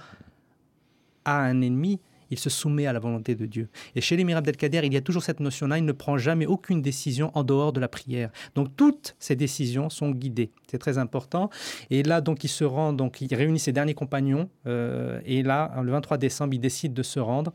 à 1.26 1.40
un 1.40 1.62
ennemi, 1.62 2.00
il 2.32 2.40
se 2.40 2.50
soumet 2.50 2.88
à 2.88 2.94
la 2.94 3.00
volonté 3.00 3.36
de 3.36 3.46
Dieu. 3.46 3.70
Et 3.96 4.02
chez 4.02 4.18
l'émir 4.18 4.38
Abdelkader, 4.38 4.82
il 4.84 4.94
y 4.94 4.98
a 4.98 5.02
toujours 5.02 5.24
cette 5.24 5.40
notion-là, 5.40 5.78
il 5.78 5.86
ne 5.86 5.92
prend 5.92 6.18
jamais 6.18 6.46
aucune 6.48 6.82
décision 6.82 7.32
en 7.36 7.44
dehors 7.44 7.74
de 7.74 7.80
la 7.80 7.88
prière. 7.88 8.32
Donc 8.56 8.76
toutes 8.76 9.16
ces 9.20 9.36
décisions 9.36 9.90
sont 9.90 10.12
guidées. 10.12 10.52
C'est 10.72 10.78
très 10.78 10.98
important. 10.98 11.50
Et 11.90 12.04
là, 12.04 12.22
donc, 12.22 12.44
il 12.44 12.48
se 12.48 12.64
rend, 12.64 12.94
donc, 12.94 13.22
il 13.22 13.34
réunit 13.36 13.60
ses 13.60 13.74
derniers 13.74 13.94
compagnons. 13.94 14.50
Euh, 14.68 15.20
et 15.26 15.44
là, 15.44 15.74
le 15.84 15.92
23 15.92 16.18
décembre, 16.18 16.54
il 16.54 16.60
décide 16.60 16.94
de 16.94 17.04
se 17.04 17.20
rendre 17.20 17.52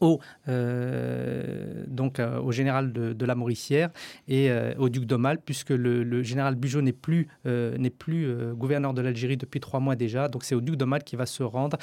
au, 0.00 0.18
euh, 0.48 1.84
donc, 1.86 2.18
euh, 2.18 2.40
au 2.40 2.50
général 2.50 2.92
de, 2.92 3.24
la 3.24 3.36
Mauricière 3.36 3.90
et 4.26 4.50
au 4.76 4.88
duc 4.88 5.04
d'Aumale, 5.04 5.38
puisque 5.38 5.70
le, 5.70 6.22
général 6.24 6.56
Bugeaud 6.56 6.82
n'est 6.82 6.92
plus, 6.92 7.28
n'est 7.44 7.90
plus 7.90 8.34
gouverneur 8.54 8.94
de 8.94 9.00
l'Algérie 9.00 9.36
depuis 9.36 9.60
trois 9.60 9.78
mois 9.78 9.94
déjà. 9.94 10.28
Donc 10.28 10.42
c'est 10.42 10.56
au 10.56 10.60
duc 10.60 10.74
d'Aumale 10.74 11.04
qui 11.04 11.14
va 11.14 11.26
se 11.26 11.44
rendre 11.44 11.78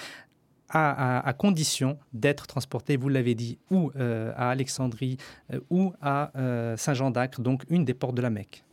à, 0.69 1.34
condition 1.38 1.97
d'être 2.13 2.47
transporté, 2.47 2.97
vous 2.97 3.10
l'avez 3.10 3.36
dit, 3.36 3.58
ou 3.71 3.91
euh, 3.95 4.32
à 4.36 4.49
Alexandrie 4.49 5.17
euh, 5.53 5.60
ou 5.69 5.93
à 6.01 6.32
euh, 6.38 6.77
Saint-Jean 6.77 7.12
d'Acre, 7.12 7.41
donc 7.41 7.63
une 7.69 7.86
des 7.86 7.93
portes 7.93 8.15
de 8.15 8.21
la 8.21 8.29
Mecque. 8.29 8.63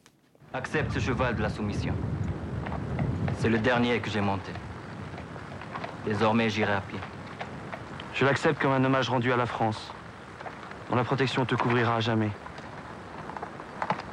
Accepte 0.53 0.93
ce 0.93 0.99
cheval 0.99 1.37
de 1.37 1.43
la 1.43 1.49
soumission. 1.49 1.95
C'est 3.39 3.49
le 3.49 3.59
dernier 3.59 4.01
que 4.01 4.11
j'ai 4.11 4.21
monté. 4.21 4.53
Désormais, 6.05 6.51
j'irai 6.51 6.73
à 6.73 6.81
pied. 6.81 6.99
Je 8.15 8.25
l'accepte 8.25 8.61
comme 8.61 8.73
un 8.73 8.85
hommage 8.85 9.11
rendu 9.11 9.33
à 9.33 9.37
la 9.37 9.47
France, 9.47 9.93
dont 10.89 10.97
la 10.97 11.05
protection 11.05 11.45
te 11.45 11.55
couvrira 11.55 11.97
à 11.97 12.01
jamais, 12.01 12.31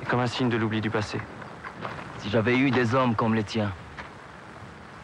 et 0.01 0.05
comme 0.05 0.19
un 0.19 0.27
signe 0.27 0.49
de 0.49 0.57
l'oubli 0.57 0.81
du 0.81 0.89
passé. 0.89 1.19
Si 2.19 2.29
j'avais 2.29 2.57
eu 2.57 2.71
des 2.71 2.95
hommes 2.95 3.15
comme 3.15 3.35
les 3.35 3.43
tiens, 3.43 3.71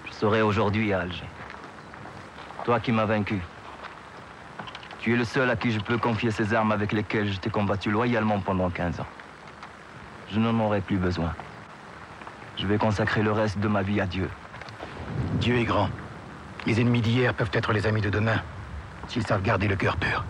je 0.06 0.12
serais 0.14 0.42
aujourd'hui 0.42 0.92
à 0.92 1.02
Alger. 1.02 1.39
Toi 2.70 2.80
qui 2.80 2.92
m'as 2.92 3.06
vaincu. 3.06 3.42
Tu 5.00 5.12
es 5.12 5.18
le 5.18 5.26
seul 5.26 5.50
à 5.50 5.56
qui 5.56 5.72
je 5.72 5.80
peux 5.80 5.98
confier 5.98 6.30
ces 6.30 6.54
armes 6.54 6.72
avec 6.72 6.92
lesquelles 6.92 7.28
je 7.28 7.40
t'ai 7.40 7.50
combattu 7.50 7.90
loyalement 7.90 8.40
pendant 8.40 8.70
15 8.70 9.00
ans. 9.00 9.08
Je 10.32 10.40
n'en 10.40 10.54
aurai 10.64 10.80
plus 10.80 10.98
besoin. 10.98 11.34
Je 12.58 12.68
vais 12.68 12.78
consacrer 12.78 13.24
le 13.24 13.32
reste 13.32 13.58
de 13.58 13.68
ma 13.68 13.82
vie 13.82 14.00
à 14.00 14.06
Dieu. 14.06 14.30
Dieu 15.42 15.56
est 15.56 15.64
grand. 15.64 15.90
Les 16.68 16.80
ennemis 16.80 17.02
d'hier 17.02 17.34
peuvent 17.34 17.50
être 17.54 17.74
les 17.74 17.88
amis 17.88 18.02
de 18.02 18.12
demain, 18.12 18.40
s'ils 19.08 19.26
savent 19.26 19.42
garder 19.42 19.68
le 19.68 19.76
cœur 19.76 19.98
pur. 19.98 20.24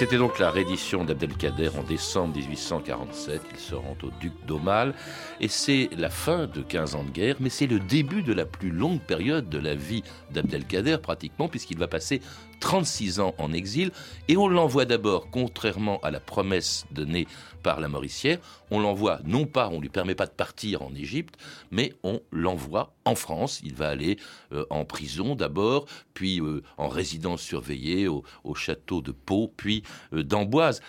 C'était 0.00 0.16
donc 0.16 0.38
la 0.38 0.50
reddition 0.50 1.04
d'Abdelkader 1.04 1.68
en 1.78 1.82
décembre 1.82 2.34
1847. 2.34 3.42
Il 3.52 3.58
se 3.58 3.74
rend 3.74 3.98
au 4.02 4.08
duc 4.18 4.32
d'Aumale. 4.46 4.94
Et 5.40 5.48
c'est 5.48 5.90
la 5.94 6.08
fin 6.08 6.46
de 6.46 6.62
15 6.62 6.94
ans 6.94 7.04
de 7.04 7.10
guerre, 7.10 7.36
mais 7.38 7.50
c'est 7.50 7.66
le 7.66 7.78
début 7.80 8.22
de 8.22 8.32
la 8.32 8.46
plus 8.46 8.70
longue 8.70 9.00
période 9.00 9.50
de 9.50 9.58
la 9.58 9.74
vie 9.74 10.02
d'Abdelkader, 10.30 10.96
pratiquement, 11.02 11.48
puisqu'il 11.48 11.76
va 11.76 11.86
passer 11.86 12.22
36 12.60 13.20
ans 13.20 13.34
en 13.38 13.52
exil. 13.52 13.90
Et 14.28 14.36
on 14.36 14.48
l'envoie 14.48 14.84
d'abord, 14.84 15.30
contrairement 15.30 15.98
à 16.02 16.10
la 16.10 16.20
promesse 16.20 16.86
donnée 16.92 17.26
par 17.62 17.80
la 17.80 17.88
Mauricière, 17.88 18.38
on 18.70 18.80
l'envoie, 18.80 19.20
non 19.24 19.46
pas, 19.46 19.68
on 19.68 19.80
lui 19.80 19.88
permet 19.88 20.14
pas 20.14 20.26
de 20.26 20.32
partir 20.32 20.82
en 20.82 20.94
Égypte, 20.94 21.36
mais 21.70 21.92
on 22.02 22.20
l'envoie 22.30 22.94
en 23.04 23.14
France. 23.14 23.60
Il 23.64 23.74
va 23.74 23.88
aller 23.88 24.18
euh, 24.52 24.64
en 24.70 24.84
prison 24.84 25.34
d'abord, 25.34 25.86
puis 26.14 26.40
euh, 26.40 26.62
en 26.78 26.88
résidence 26.88 27.42
surveillée 27.42 28.08
au, 28.08 28.24
château 28.54 29.00
de 29.00 29.12
Pau, 29.12 29.52
puis 29.56 29.82
euh, 30.12 30.22
d'Amboise. 30.22 30.80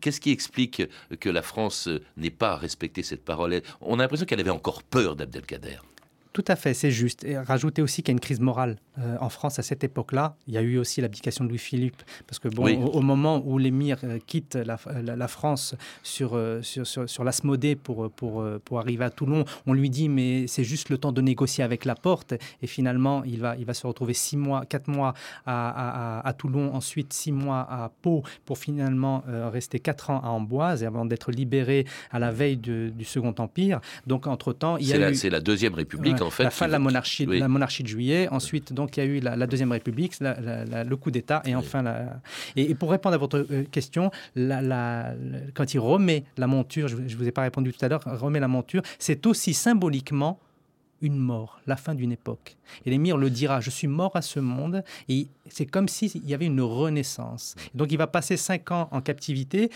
Qu'est-ce 0.00 0.20
qui 0.20 0.30
explique 0.30 0.82
que 1.20 1.28
la 1.28 1.42
France 1.42 1.88
n'ait 2.16 2.30
pas 2.30 2.56
respecté 2.56 3.02
cette 3.02 3.24
parole? 3.24 3.62
On 3.80 3.98
a 3.98 4.02
l'impression 4.02 4.26
qu'elle 4.26 4.40
avait 4.40 4.50
encore 4.50 4.82
peur 4.82 5.16
d'Abdelkader. 5.16 5.78
Tout 6.32 6.44
à 6.48 6.56
fait, 6.56 6.72
c'est 6.72 6.90
juste. 6.90 7.24
Et 7.24 7.36
rajouter 7.36 7.82
aussi 7.82 8.02
qu'il 8.02 8.12
y 8.12 8.14
a 8.14 8.16
une 8.16 8.20
crise 8.20 8.40
morale 8.40 8.76
euh, 8.98 9.16
en 9.20 9.28
France 9.28 9.58
à 9.58 9.62
cette 9.62 9.84
époque-là. 9.84 10.34
Il 10.46 10.54
y 10.54 10.56
a 10.56 10.62
eu 10.62 10.78
aussi 10.78 11.02
l'abdication 11.02 11.44
de 11.44 11.50
Louis-Philippe, 11.50 12.02
parce 12.26 12.38
que 12.38 12.48
bon, 12.48 12.86
au, 12.86 13.02
moment 13.02 13.42
où 13.44 13.58
l'émir 13.58 13.98
euh, 14.04 14.18
quitte 14.26 14.54
la, 14.54 14.78
la, 15.02 15.28
France 15.28 15.74
sur, 16.02 16.34
euh, 16.34 16.62
sur, 16.62 16.86
sur, 16.86 17.08
sur 17.08 17.22
l'Asmodée 17.22 17.76
pour, 17.76 18.10
pour, 18.10 18.44
pour 18.64 18.78
arriver 18.78 19.04
à 19.04 19.10
Toulon, 19.10 19.44
on 19.66 19.74
lui 19.74 19.90
dit 19.90 20.08
mais 20.08 20.46
c'est 20.46 20.64
juste 20.64 20.88
le 20.88 20.96
temps 20.96 21.12
de 21.12 21.20
négocier 21.20 21.64
avec 21.64 21.84
la 21.84 21.94
porte. 21.94 22.32
Et 22.62 22.66
finalement, 22.66 23.24
il 23.24 23.40
va, 23.40 23.54
il 23.58 23.66
va 23.66 23.74
se 23.74 23.86
retrouver 23.86 24.14
six 24.14 24.38
mois, 24.38 24.64
quatre 24.64 24.88
mois 24.88 25.12
à, 25.44 26.20
à, 26.20 26.26
à 26.26 26.32
Toulon, 26.32 26.74
ensuite 26.74 27.12
six 27.12 27.32
mois 27.32 27.60
à 27.60 27.90
Pau, 28.00 28.22
pour 28.46 28.56
finalement 28.56 29.22
rester 29.26 29.80
quatre 29.80 30.08
ans 30.08 30.20
à 30.24 30.28
Amboise, 30.28 30.82
avant 30.82 31.04
d'être 31.04 31.30
libéré 31.30 31.86
à 32.10 32.18
la 32.18 32.30
veille 32.30 32.56
du 32.56 33.04
Second 33.04 33.34
Empire. 33.38 33.80
Donc 34.06 34.26
entre-temps, 34.26 34.78
il 34.78 34.86
y 34.88 34.94
a 34.94 35.10
eu... 35.10 35.14
C'est 35.14 35.30
la 35.30 35.40
Deuxième 35.40 35.74
République 35.74 36.21
la 36.38 36.50
fin 36.50 36.66
de 36.66 36.72
la 36.72 36.78
monarchie, 36.78 37.26
la 37.26 37.48
monarchie 37.48 37.82
de 37.82 37.88
juillet. 37.88 38.28
Ensuite, 38.30 38.72
donc, 38.72 38.96
il 38.96 39.00
y 39.00 39.02
a 39.02 39.06
eu 39.06 39.20
la, 39.20 39.46
deuxième 39.46 39.72
République, 39.72 40.14
le 40.20 40.94
coup 40.94 41.10
d'État, 41.10 41.42
et 41.44 41.54
enfin 41.54 41.82
la. 41.82 42.20
Et, 42.56 42.74
pour 42.74 42.90
répondre 42.90 43.14
à 43.14 43.18
votre 43.18 43.46
euh, 43.50 43.64
question, 43.70 44.10
quand 44.36 45.74
il 45.74 45.78
remet 45.78 46.24
la 46.36 46.46
monture, 46.46 46.88
je, 46.88 46.96
ne 46.96 47.16
vous 47.16 47.28
ai 47.28 47.32
pas 47.32 47.42
répondu 47.42 47.72
tout 47.72 47.84
à 47.84 47.88
l'heure, 47.88 48.02
remet 48.04 48.40
la 48.40 48.48
monture, 48.48 48.82
c'est 48.98 49.26
aussi 49.26 49.54
symboliquement 49.54 50.38
une 51.02 51.16
mort, 51.16 51.60
la 51.66 51.76
fin 51.76 51.94
d'une 51.94 52.12
époque. 52.12 52.56
Et 52.86 52.90
l'émir 52.90 53.16
le 53.16 53.28
dira, 53.28 53.60
je 53.60 53.70
suis 53.70 53.88
mort 53.88 54.12
à 54.14 54.22
ce 54.22 54.40
monde, 54.40 54.82
et 55.08 55.28
c'est 55.48 55.66
comme 55.66 55.88
s'il 55.88 56.24
y 56.26 56.32
avait 56.32 56.46
une 56.46 56.60
renaissance. 56.60 57.54
donc 57.74 57.92
il 57.92 57.98
va 57.98 58.06
passer 58.06 58.36
cinq 58.36 58.70
ans 58.70 58.88
en 58.90 59.00
captivité, 59.00 59.70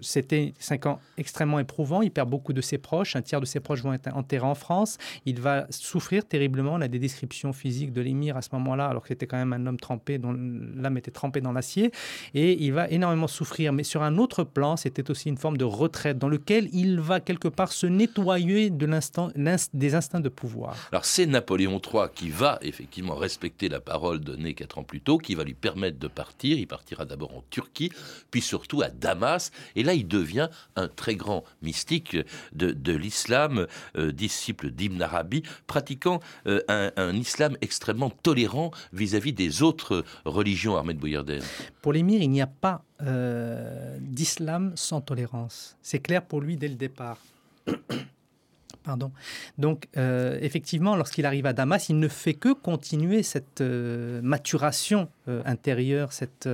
c'était 0.00 0.52
cinq 0.58 0.86
ans 0.86 1.00
extrêmement 1.16 1.58
éprouvants, 1.58 2.02
il 2.02 2.10
perd 2.10 2.28
beaucoup 2.28 2.52
de 2.52 2.60
ses 2.60 2.78
proches, 2.78 3.16
un 3.16 3.22
tiers 3.22 3.40
de 3.40 3.46
ses 3.46 3.60
proches 3.60 3.82
vont 3.82 3.92
être 3.92 4.14
enterrés 4.14 4.46
en 4.46 4.54
France, 4.54 4.98
il 5.24 5.40
va 5.40 5.66
souffrir 5.70 6.26
terriblement, 6.26 6.74
on 6.74 6.80
a 6.80 6.88
des 6.88 6.98
descriptions 6.98 7.52
physiques 7.52 7.92
de 7.92 8.00
l'émir 8.00 8.36
à 8.36 8.42
ce 8.42 8.50
moment-là, 8.52 8.88
alors 8.88 9.02
que 9.02 9.08
c'était 9.08 9.26
quand 9.26 9.38
même 9.38 9.52
un 9.52 9.66
homme 9.66 9.78
trempé, 9.78 10.18
dont 10.18 10.32
l'âme 10.32 10.96
était 10.98 11.10
trempée 11.10 11.40
dans 11.40 11.52
l'acier, 11.52 11.92
et 12.34 12.62
il 12.62 12.72
va 12.72 12.88
énormément 12.88 13.28
souffrir, 13.28 13.72
mais 13.72 13.84
sur 13.84 14.02
un 14.02 14.18
autre 14.18 14.44
plan, 14.44 14.76
c'était 14.76 15.10
aussi 15.10 15.28
une 15.28 15.38
forme 15.38 15.56
de 15.56 15.64
retraite 15.64 16.18
dans 16.18 16.28
lequel 16.28 16.68
il 16.72 17.00
va 17.00 17.20
quelque 17.20 17.48
part 17.48 17.72
se 17.72 17.86
nettoyer 17.86 18.70
des 18.70 19.94
instincts 19.94 20.20
de 20.20 20.28
pouvoir. 20.28 20.71
Alors 20.90 21.04
c'est 21.04 21.26
Napoléon 21.26 21.80
III 21.80 22.04
qui 22.14 22.30
va 22.30 22.58
effectivement 22.62 23.14
respecter 23.14 23.68
la 23.68 23.80
parole 23.80 24.20
donnée 24.20 24.54
quatre 24.54 24.78
ans 24.78 24.84
plus 24.84 25.00
tôt, 25.00 25.18
qui 25.18 25.34
va 25.34 25.44
lui 25.44 25.54
permettre 25.54 25.98
de 25.98 26.08
partir. 26.08 26.58
Il 26.58 26.66
partira 26.66 27.04
d'abord 27.04 27.36
en 27.36 27.44
Turquie, 27.50 27.90
puis 28.30 28.40
surtout 28.40 28.82
à 28.82 28.88
Damas. 28.88 29.50
Et 29.76 29.82
là, 29.82 29.94
il 29.94 30.06
devient 30.06 30.48
un 30.76 30.88
très 30.88 31.16
grand 31.16 31.44
mystique 31.62 32.16
de, 32.52 32.92
l'islam, 32.92 33.66
euh, 33.96 34.12
disciple 34.12 34.70
d'Ibn 34.70 35.00
Arabi, 35.02 35.42
pratiquant 35.66 36.20
euh, 36.46 36.60
un, 36.68 37.14
islam 37.14 37.56
extrêmement 37.60 38.10
tolérant 38.10 38.70
vis-à-vis 38.92 39.32
des 39.32 39.62
autres 39.62 40.04
religions 40.24 40.76
armées 40.76 40.94
de 40.94 40.98
Bouyardel. 40.98 41.42
Pour 41.80 41.92
l'émir, 41.92 42.22
il 42.22 42.30
n'y 42.30 42.42
a 42.42 42.46
pas 42.46 42.84
euh, 43.02 43.96
d'islam 44.00 44.72
sans 44.76 45.00
tolérance. 45.00 45.76
C'est 45.82 46.00
clair 46.00 46.24
pour 46.24 46.40
lui 46.40 46.56
dès 46.56 46.68
le 46.68 46.74
départ. 46.74 47.18
Pardon. 48.84 49.12
Donc, 49.58 49.86
euh, 49.96 50.38
effectivement, 50.40 50.96
lorsqu'il 50.96 51.24
arrive 51.24 51.46
à 51.46 51.52
Damas, 51.52 51.88
il 51.88 52.00
ne 52.00 52.08
fait 52.08 52.34
que 52.34 52.52
continuer 52.52 53.22
cette 53.22 53.60
euh, 53.60 54.20
maturation 54.22 55.08
euh, 55.28 55.40
intérieure, 55.44 56.12
cette 56.12 56.48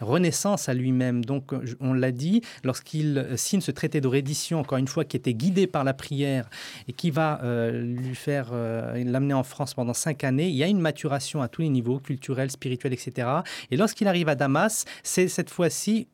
renaissance 0.00 0.68
à 0.68 0.74
lui-même. 0.74 1.24
Donc, 1.24 1.52
on 1.80 1.92
l'a 1.92 2.10
dit, 2.10 2.42
lorsqu'il 2.64 3.26
signe 3.36 3.60
ce 3.60 3.70
traité 3.70 4.00
de 4.00 4.08
reddition, 4.08 4.58
encore 4.58 4.78
une 4.78 4.88
fois, 4.88 5.04
qui 5.04 5.16
était 5.16 5.34
guidé 5.34 5.66
par 5.66 5.84
la 5.84 5.94
prière 5.94 6.48
et 6.88 6.92
qui 6.92 7.10
va 7.10 7.40
lui 7.72 8.14
faire 8.14 8.52
l'amener 8.52 9.34
en 9.34 9.44
France 9.44 9.74
pendant 9.74 9.94
cinq 9.94 10.24
années, 10.24 10.48
il 10.48 10.56
y 10.56 10.64
a 10.64 10.68
une 10.68 10.80
maturation 10.80 11.42
à 11.42 11.48
tous 11.48 11.62
les 11.62 11.68
niveaux, 11.68 12.00
culturel, 12.00 12.50
spirituel, 12.50 12.92
etc. 12.92 13.28
Et 13.70 13.76
lorsqu'il 13.76 14.08
arrive 14.08 14.28
à 14.28 14.34
Damas, 14.34 14.84
c'est 15.02 15.28
cette 15.28 15.50
fois-ci 15.50 16.08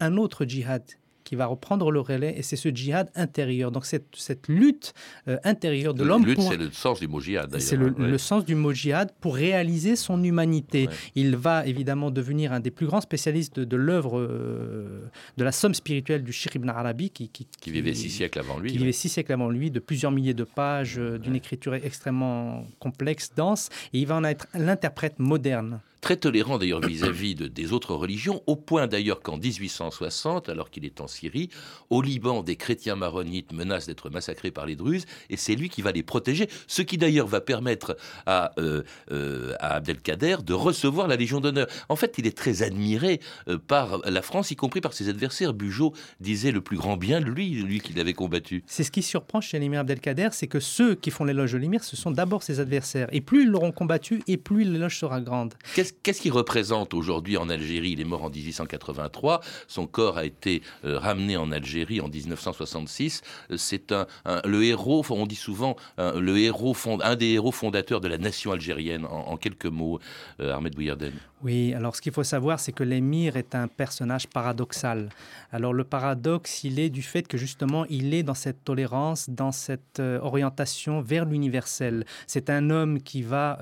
un 0.00 0.16
autre 0.16 0.44
djihad 0.44 0.82
qui 1.30 1.36
va 1.36 1.46
reprendre 1.46 1.92
le 1.92 2.00
relais, 2.00 2.34
et 2.36 2.42
c'est 2.42 2.56
ce 2.56 2.70
djihad 2.70 3.08
intérieur. 3.14 3.70
Donc 3.70 3.86
cette, 3.86 4.08
cette 4.16 4.48
lutte 4.48 4.94
euh, 5.28 5.36
intérieure 5.44 5.94
de 5.94 6.02
l'homme. 6.02 6.26
Lutte, 6.26 6.40
c'est 6.40 6.56
le 6.56 6.72
sens 6.72 6.98
du 6.98 7.06
mot 7.06 7.20
djihad. 7.20 7.56
C'est 7.60 7.76
le, 7.76 7.94
le, 7.96 8.18
sens 8.18 8.44
du 8.44 8.56
mot 8.56 8.72
djihad 8.72 9.12
pour 9.20 9.36
réaliser 9.36 9.94
son 9.94 10.24
humanité. 10.24 10.88
Il 11.14 11.36
va 11.36 11.64
évidemment 11.68 12.10
devenir 12.10 12.52
un 12.52 12.58
des 12.58 12.72
plus 12.72 12.86
grands 12.86 13.00
spécialistes 13.00 13.60
de, 13.60 13.76
l'œuvre 13.76 14.18
euh, 14.18 15.08
de 15.36 15.44
la 15.44 15.52
somme 15.52 15.72
spirituelle 15.72 16.24
du 16.24 16.32
Shir 16.32 16.56
ibn 16.56 16.68
Arabi, 16.68 17.10
qui, 17.10 17.28
qui, 17.28 17.46
qui, 17.60 17.70
vivait 17.70 17.94
six 17.94 18.10
siècles 18.10 18.40
avant 18.40 18.58
lui. 18.58 18.72
Qui 18.72 18.78
vivait 18.78 18.90
six 18.90 19.08
siècles 19.08 19.32
avant 19.32 19.50
lui, 19.50 19.70
de 19.70 19.78
plusieurs 19.78 20.10
milliers 20.10 20.34
de 20.34 20.42
pages, 20.42 20.98
euh, 20.98 21.16
d'une 21.16 21.36
écriture 21.36 21.76
extrêmement 21.76 22.66
complexe, 22.80 23.30
dense, 23.36 23.68
et 23.92 24.00
il 24.00 24.06
va 24.08 24.16
en 24.16 24.24
être 24.24 24.48
l'interprète 24.54 25.20
moderne 25.20 25.78
très 26.00 26.16
tolérant 26.16 26.58
d'ailleurs 26.58 26.80
vis-à-vis 26.80 27.34
de, 27.34 27.46
des 27.46 27.72
autres 27.72 27.94
religions, 27.94 28.42
au 28.46 28.56
point 28.56 28.86
d'ailleurs 28.86 29.20
qu'en 29.20 29.36
1860, 29.36 30.48
alors 30.48 30.70
qu'il 30.70 30.84
est 30.84 31.00
en 31.00 31.06
Syrie, 31.06 31.50
au 31.90 32.02
Liban, 32.02 32.42
des 32.42 32.56
chrétiens 32.56 32.96
maronites 32.96 33.52
menacent 33.52 33.86
d'être 33.86 34.10
massacrés 34.10 34.50
par 34.50 34.66
les 34.66 34.76
Druzes, 34.76 35.06
et 35.28 35.36
c'est 35.36 35.54
lui 35.54 35.68
qui 35.68 35.82
va 35.82 35.92
les 35.92 36.02
protéger, 36.02 36.48
ce 36.66 36.82
qui 36.82 36.98
d'ailleurs 36.98 37.26
va 37.26 37.40
permettre 37.40 37.96
à, 38.26 38.52
euh, 38.58 38.82
euh, 39.10 39.54
à 39.60 39.74
Abdelkader 39.76 40.36
de 40.44 40.52
recevoir 40.52 41.08
la 41.08 41.16
Légion 41.16 41.40
d'honneur. 41.40 41.66
En 41.88 41.96
fait, 41.96 42.16
il 42.18 42.26
est 42.26 42.36
très 42.36 42.62
admiré 42.62 43.20
euh, 43.48 43.58
par 43.58 43.98
la 44.08 44.22
France, 44.22 44.50
y 44.50 44.56
compris 44.56 44.80
par 44.80 44.92
ses 44.92 45.08
adversaires. 45.08 45.52
Bugeaud 45.52 45.92
disait 46.20 46.52
le 46.52 46.60
plus 46.60 46.76
grand 46.76 46.96
bien 46.96 47.20
de 47.20 47.26
lui, 47.26 47.50
lui 47.50 47.80
qui 47.80 47.92
l'avait 47.92 48.14
combattu. 48.14 48.62
C'est 48.66 48.84
ce 48.84 48.90
qui 48.90 49.02
surprend 49.02 49.40
chez 49.40 49.58
l'émir 49.58 49.80
Abdelkader, 49.80 50.28
c'est 50.32 50.46
que 50.46 50.60
ceux 50.60 50.94
qui 50.94 51.10
font 51.10 51.24
l'éloge 51.24 51.52
de 51.52 51.58
l'émir, 51.58 51.84
ce 51.84 51.96
sont 51.96 52.10
d'abord 52.10 52.42
ses 52.42 52.60
adversaires. 52.60 53.08
Et 53.12 53.20
plus 53.20 53.42
ils 53.42 53.48
l'auront 53.48 53.72
combattu, 53.72 54.22
et 54.26 54.36
plus 54.36 54.64
l'éloge 54.64 54.98
sera 54.98 55.20
grande 55.20 55.54
qu'est-ce 55.80 55.89
qu'il 55.90 56.32
représente 56.32 56.94
aujourd'hui 56.94 57.36
en 57.36 57.48
Algérie? 57.48 57.92
Il 57.92 58.00
est 58.00 58.04
mort 58.04 58.24
en 58.24 58.30
1883. 58.30 59.40
Son 59.68 59.86
corps 59.86 60.18
a 60.18 60.24
été 60.24 60.62
euh, 60.84 60.98
ramené 60.98 61.36
en 61.36 61.52
Algérie 61.52 62.00
en 62.00 62.08
1966. 62.08 63.22
Euh, 63.50 63.56
c'est 63.56 63.92
un, 63.92 64.06
le 64.44 64.64
héros, 64.64 65.04
on 65.10 65.26
dit 65.26 65.36
souvent, 65.36 65.76
un, 65.98 66.18
le 66.18 66.38
héros 66.38 66.76
un 67.02 67.16
des 67.16 67.32
héros 67.32 67.52
fondateurs 67.52 68.00
de 68.00 68.08
la 68.08 68.18
nation 68.18 68.52
algérienne. 68.52 69.04
En, 69.04 69.36
quelques 69.36 69.66
mots, 69.66 69.98
euh, 70.40 70.54
Ahmed 70.54 70.74
Bouyardel. 70.74 71.12
Oui, 71.42 71.72
alors 71.72 71.96
ce 71.96 72.02
qu'il 72.02 72.12
faut 72.12 72.24
savoir, 72.24 72.60
c'est 72.60 72.72
que 72.72 72.84
l'émir 72.84 73.36
est 73.36 73.54
un 73.54 73.66
personnage 73.66 74.26
paradoxal. 74.26 75.08
Alors 75.52 75.72
le 75.72 75.84
paradoxe, 75.84 76.64
il 76.64 76.78
est 76.78 76.90
du 76.90 77.02
fait 77.02 77.26
que 77.26 77.38
justement, 77.38 77.86
il 77.88 78.12
est 78.12 78.22
dans 78.22 78.34
cette 78.34 78.62
tolérance, 78.62 79.30
dans 79.30 79.52
cette 79.52 80.00
orientation 80.00 81.00
vers 81.00 81.24
l'universel. 81.24 82.04
C'est 82.26 82.50
un 82.50 82.68
homme 82.68 83.00
qui 83.00 83.22
va 83.22 83.58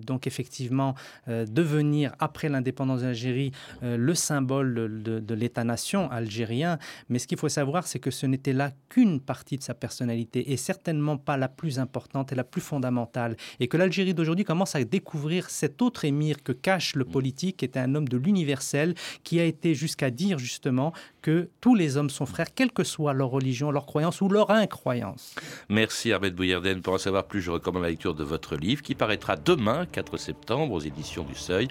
donc 0.00 0.26
effectivement 0.26 0.94
euh, 1.27 1.27
devenir, 1.46 2.14
après 2.18 2.48
l'indépendance 2.48 3.02
d'Algérie, 3.02 3.52
euh, 3.82 3.96
le 3.96 4.14
symbole 4.14 5.02
de, 5.02 5.34
l'État-nation 5.34 6.10
algérien. 6.10 6.78
Mais 7.08 7.18
ce 7.18 7.26
qu'il 7.26 7.38
faut 7.38 7.48
savoir, 7.48 7.86
c'est 7.86 7.98
que 7.98 8.10
ce 8.10 8.26
n'était 8.26 8.52
là 8.52 8.72
qu'une 8.88 9.20
partie 9.20 9.56
de 9.56 9.62
sa 9.62 9.74
personnalité 9.74 10.52
et 10.52 10.56
certainement 10.56 11.16
pas 11.16 11.36
la 11.36 11.48
plus 11.48 11.78
importante 11.78 12.32
et 12.32 12.34
la 12.34 12.44
plus 12.44 12.60
fondamentale. 12.60 13.36
Et 13.60 13.68
que 13.68 13.76
l'Algérie 13.76 14.14
d'aujourd'hui 14.14 14.44
commence 14.44 14.74
à 14.74 14.82
découvrir 14.82 15.50
cet 15.50 15.80
autre 15.82 16.04
émir 16.04 16.42
que 16.42 16.52
cache 16.52 16.96
le 16.96 17.04
politique, 17.04 17.58
qui 17.58 17.64
était 17.64 17.78
un 17.78 17.94
homme 17.94 18.08
de 18.08 18.16
l'universel, 18.16 18.94
qui 19.22 19.38
a 19.38 19.44
été 19.44 19.74
jusqu'à 19.74 20.10
dire 20.10 20.38
justement 20.38 20.92
que 21.22 21.48
tous 21.60 21.74
les 21.74 21.96
hommes 21.96 22.10
sont 22.10 22.26
frères, 22.26 22.54
quelle 22.54 22.72
que 22.72 22.84
soit 22.84 23.12
leur 23.12 23.28
religion, 23.28 23.70
leur 23.70 23.86
croyance 23.86 24.20
ou 24.20 24.28
leur 24.28 24.50
incroyance. 24.50 25.34
Merci 25.68 26.12
Ahmed 26.12 26.34
Bouyerden. 26.34 26.82
Pour 26.82 26.94
en 26.94 26.98
savoir 26.98 27.24
plus, 27.24 27.40
je 27.40 27.50
recommande 27.50 27.82
la 27.82 27.90
lecture 27.90 28.14
de 28.14 28.24
votre 28.24 28.56
livre 28.56 28.82
qui 28.82 28.94
paraîtra 28.94 29.36
demain, 29.36 29.86
4 29.86 30.16
septembre, 30.16 30.74
aux 30.74 30.80
éditions 30.80 31.24
du 31.24 31.34
Seuil. 31.34 31.68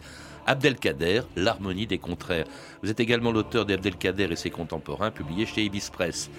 Abdelkader, 0.47 1.21
l'harmonie 1.36 1.88
des 1.88 1.97
contraires. 1.97 2.45
Vous 2.81 2.89
êtes 2.89 3.01
également 3.01 3.31
l'auteur 3.31 3.65
d'Abdelkader 3.65 4.29
et 4.31 4.36
ses 4.38 4.49
contemporains, 4.49 5.12
publié 5.12 5.45
chez 5.45 5.65
Ibis 5.65 5.89
Press. 5.91 6.29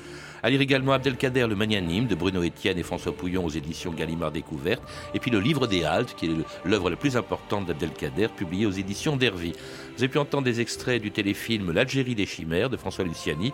À 0.42 0.50
lire 0.50 0.60
également 0.60 0.92
Abdelkader 0.92 1.46
le 1.46 1.56
magnanime 1.56 2.06
de 2.06 2.14
Bruno 2.14 2.42
Etienne 2.42 2.78
et 2.78 2.82
François 2.82 3.12
Pouillon 3.12 3.44
aux 3.44 3.50
éditions 3.50 3.92
Gallimard 3.92 4.30
Découverte, 4.30 4.82
et 5.12 5.18
puis 5.18 5.30
le 5.30 5.40
livre 5.40 5.66
des 5.66 5.84
Haltes, 5.84 6.14
qui 6.16 6.26
est 6.26 6.30
l'œuvre 6.64 6.90
la 6.90 6.96
plus 6.96 7.16
importante 7.16 7.66
d'Abdelkader, 7.66 8.28
publié 8.28 8.64
aux 8.64 8.70
éditions 8.70 9.16
d'Hervy. 9.16 9.52
Vous 9.96 10.02
avez 10.02 10.08
pu 10.08 10.18
entendre 10.18 10.44
des 10.44 10.60
extraits 10.60 11.02
du 11.02 11.10
téléfilm 11.10 11.72
L'Algérie 11.72 12.14
des 12.14 12.26
chimères 12.26 12.70
de 12.70 12.76
François 12.76 13.04
Luciani, 13.04 13.52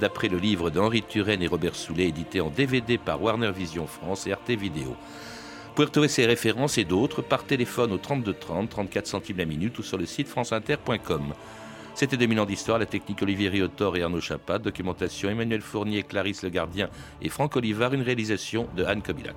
d'après 0.00 0.28
le 0.28 0.38
livre 0.38 0.70
d'Henri 0.70 1.02
Turenne 1.02 1.42
et 1.42 1.46
Robert 1.46 1.76
Soulet, 1.76 2.08
édité 2.08 2.40
en 2.40 2.50
DVD 2.50 2.98
par 2.98 3.22
Warner 3.22 3.52
Vision 3.52 3.86
France 3.86 4.26
et 4.26 4.32
Arte 4.32 4.50
Vidéo. 4.50 4.96
Vous 5.72 5.76
pouvez 5.76 5.86
retrouver 5.86 6.08
ces 6.08 6.26
références 6.26 6.76
et 6.76 6.84
d'autres 6.84 7.22
par 7.22 7.44
téléphone 7.44 7.92
au 7.92 7.96
32 7.96 8.34
30, 8.34 8.68
34 8.68 9.06
centimes 9.06 9.38
la 9.38 9.46
minute 9.46 9.78
ou 9.78 9.82
sur 9.82 9.96
le 9.96 10.04
site 10.04 10.28
franceinter.com. 10.28 11.32
C'était 11.94 12.18
2000 12.18 12.40
ans 12.40 12.44
d'histoire, 12.44 12.78
la 12.78 12.84
technique 12.84 13.22
Olivier 13.22 13.48
Riotor 13.48 13.96
et 13.96 14.02
Arnaud 14.02 14.20
Chapat, 14.20 14.58
documentation 14.58 15.30
Emmanuel 15.30 15.62
Fournier, 15.62 16.02
Clarisse 16.02 16.42
Le 16.42 16.50
Gardien 16.50 16.90
et 17.22 17.30
Franck 17.30 17.56
Olivard, 17.56 17.94
une 17.94 18.02
réalisation 18.02 18.68
de 18.76 18.84
Anne 18.84 19.00
Kobilac. 19.00 19.34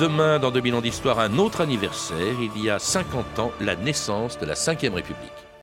Demain, 0.00 0.40
dans 0.40 0.50
2000 0.50 0.74
ans 0.74 0.80
d'histoire, 0.80 1.20
un 1.20 1.38
autre 1.38 1.60
anniversaire. 1.60 2.34
Il 2.40 2.60
y 2.60 2.68
a 2.68 2.80
50 2.80 3.38
ans, 3.38 3.52
la 3.60 3.76
naissance 3.76 4.40
de 4.40 4.46
la 4.46 4.54
Ve 4.54 4.92
République. 4.92 5.41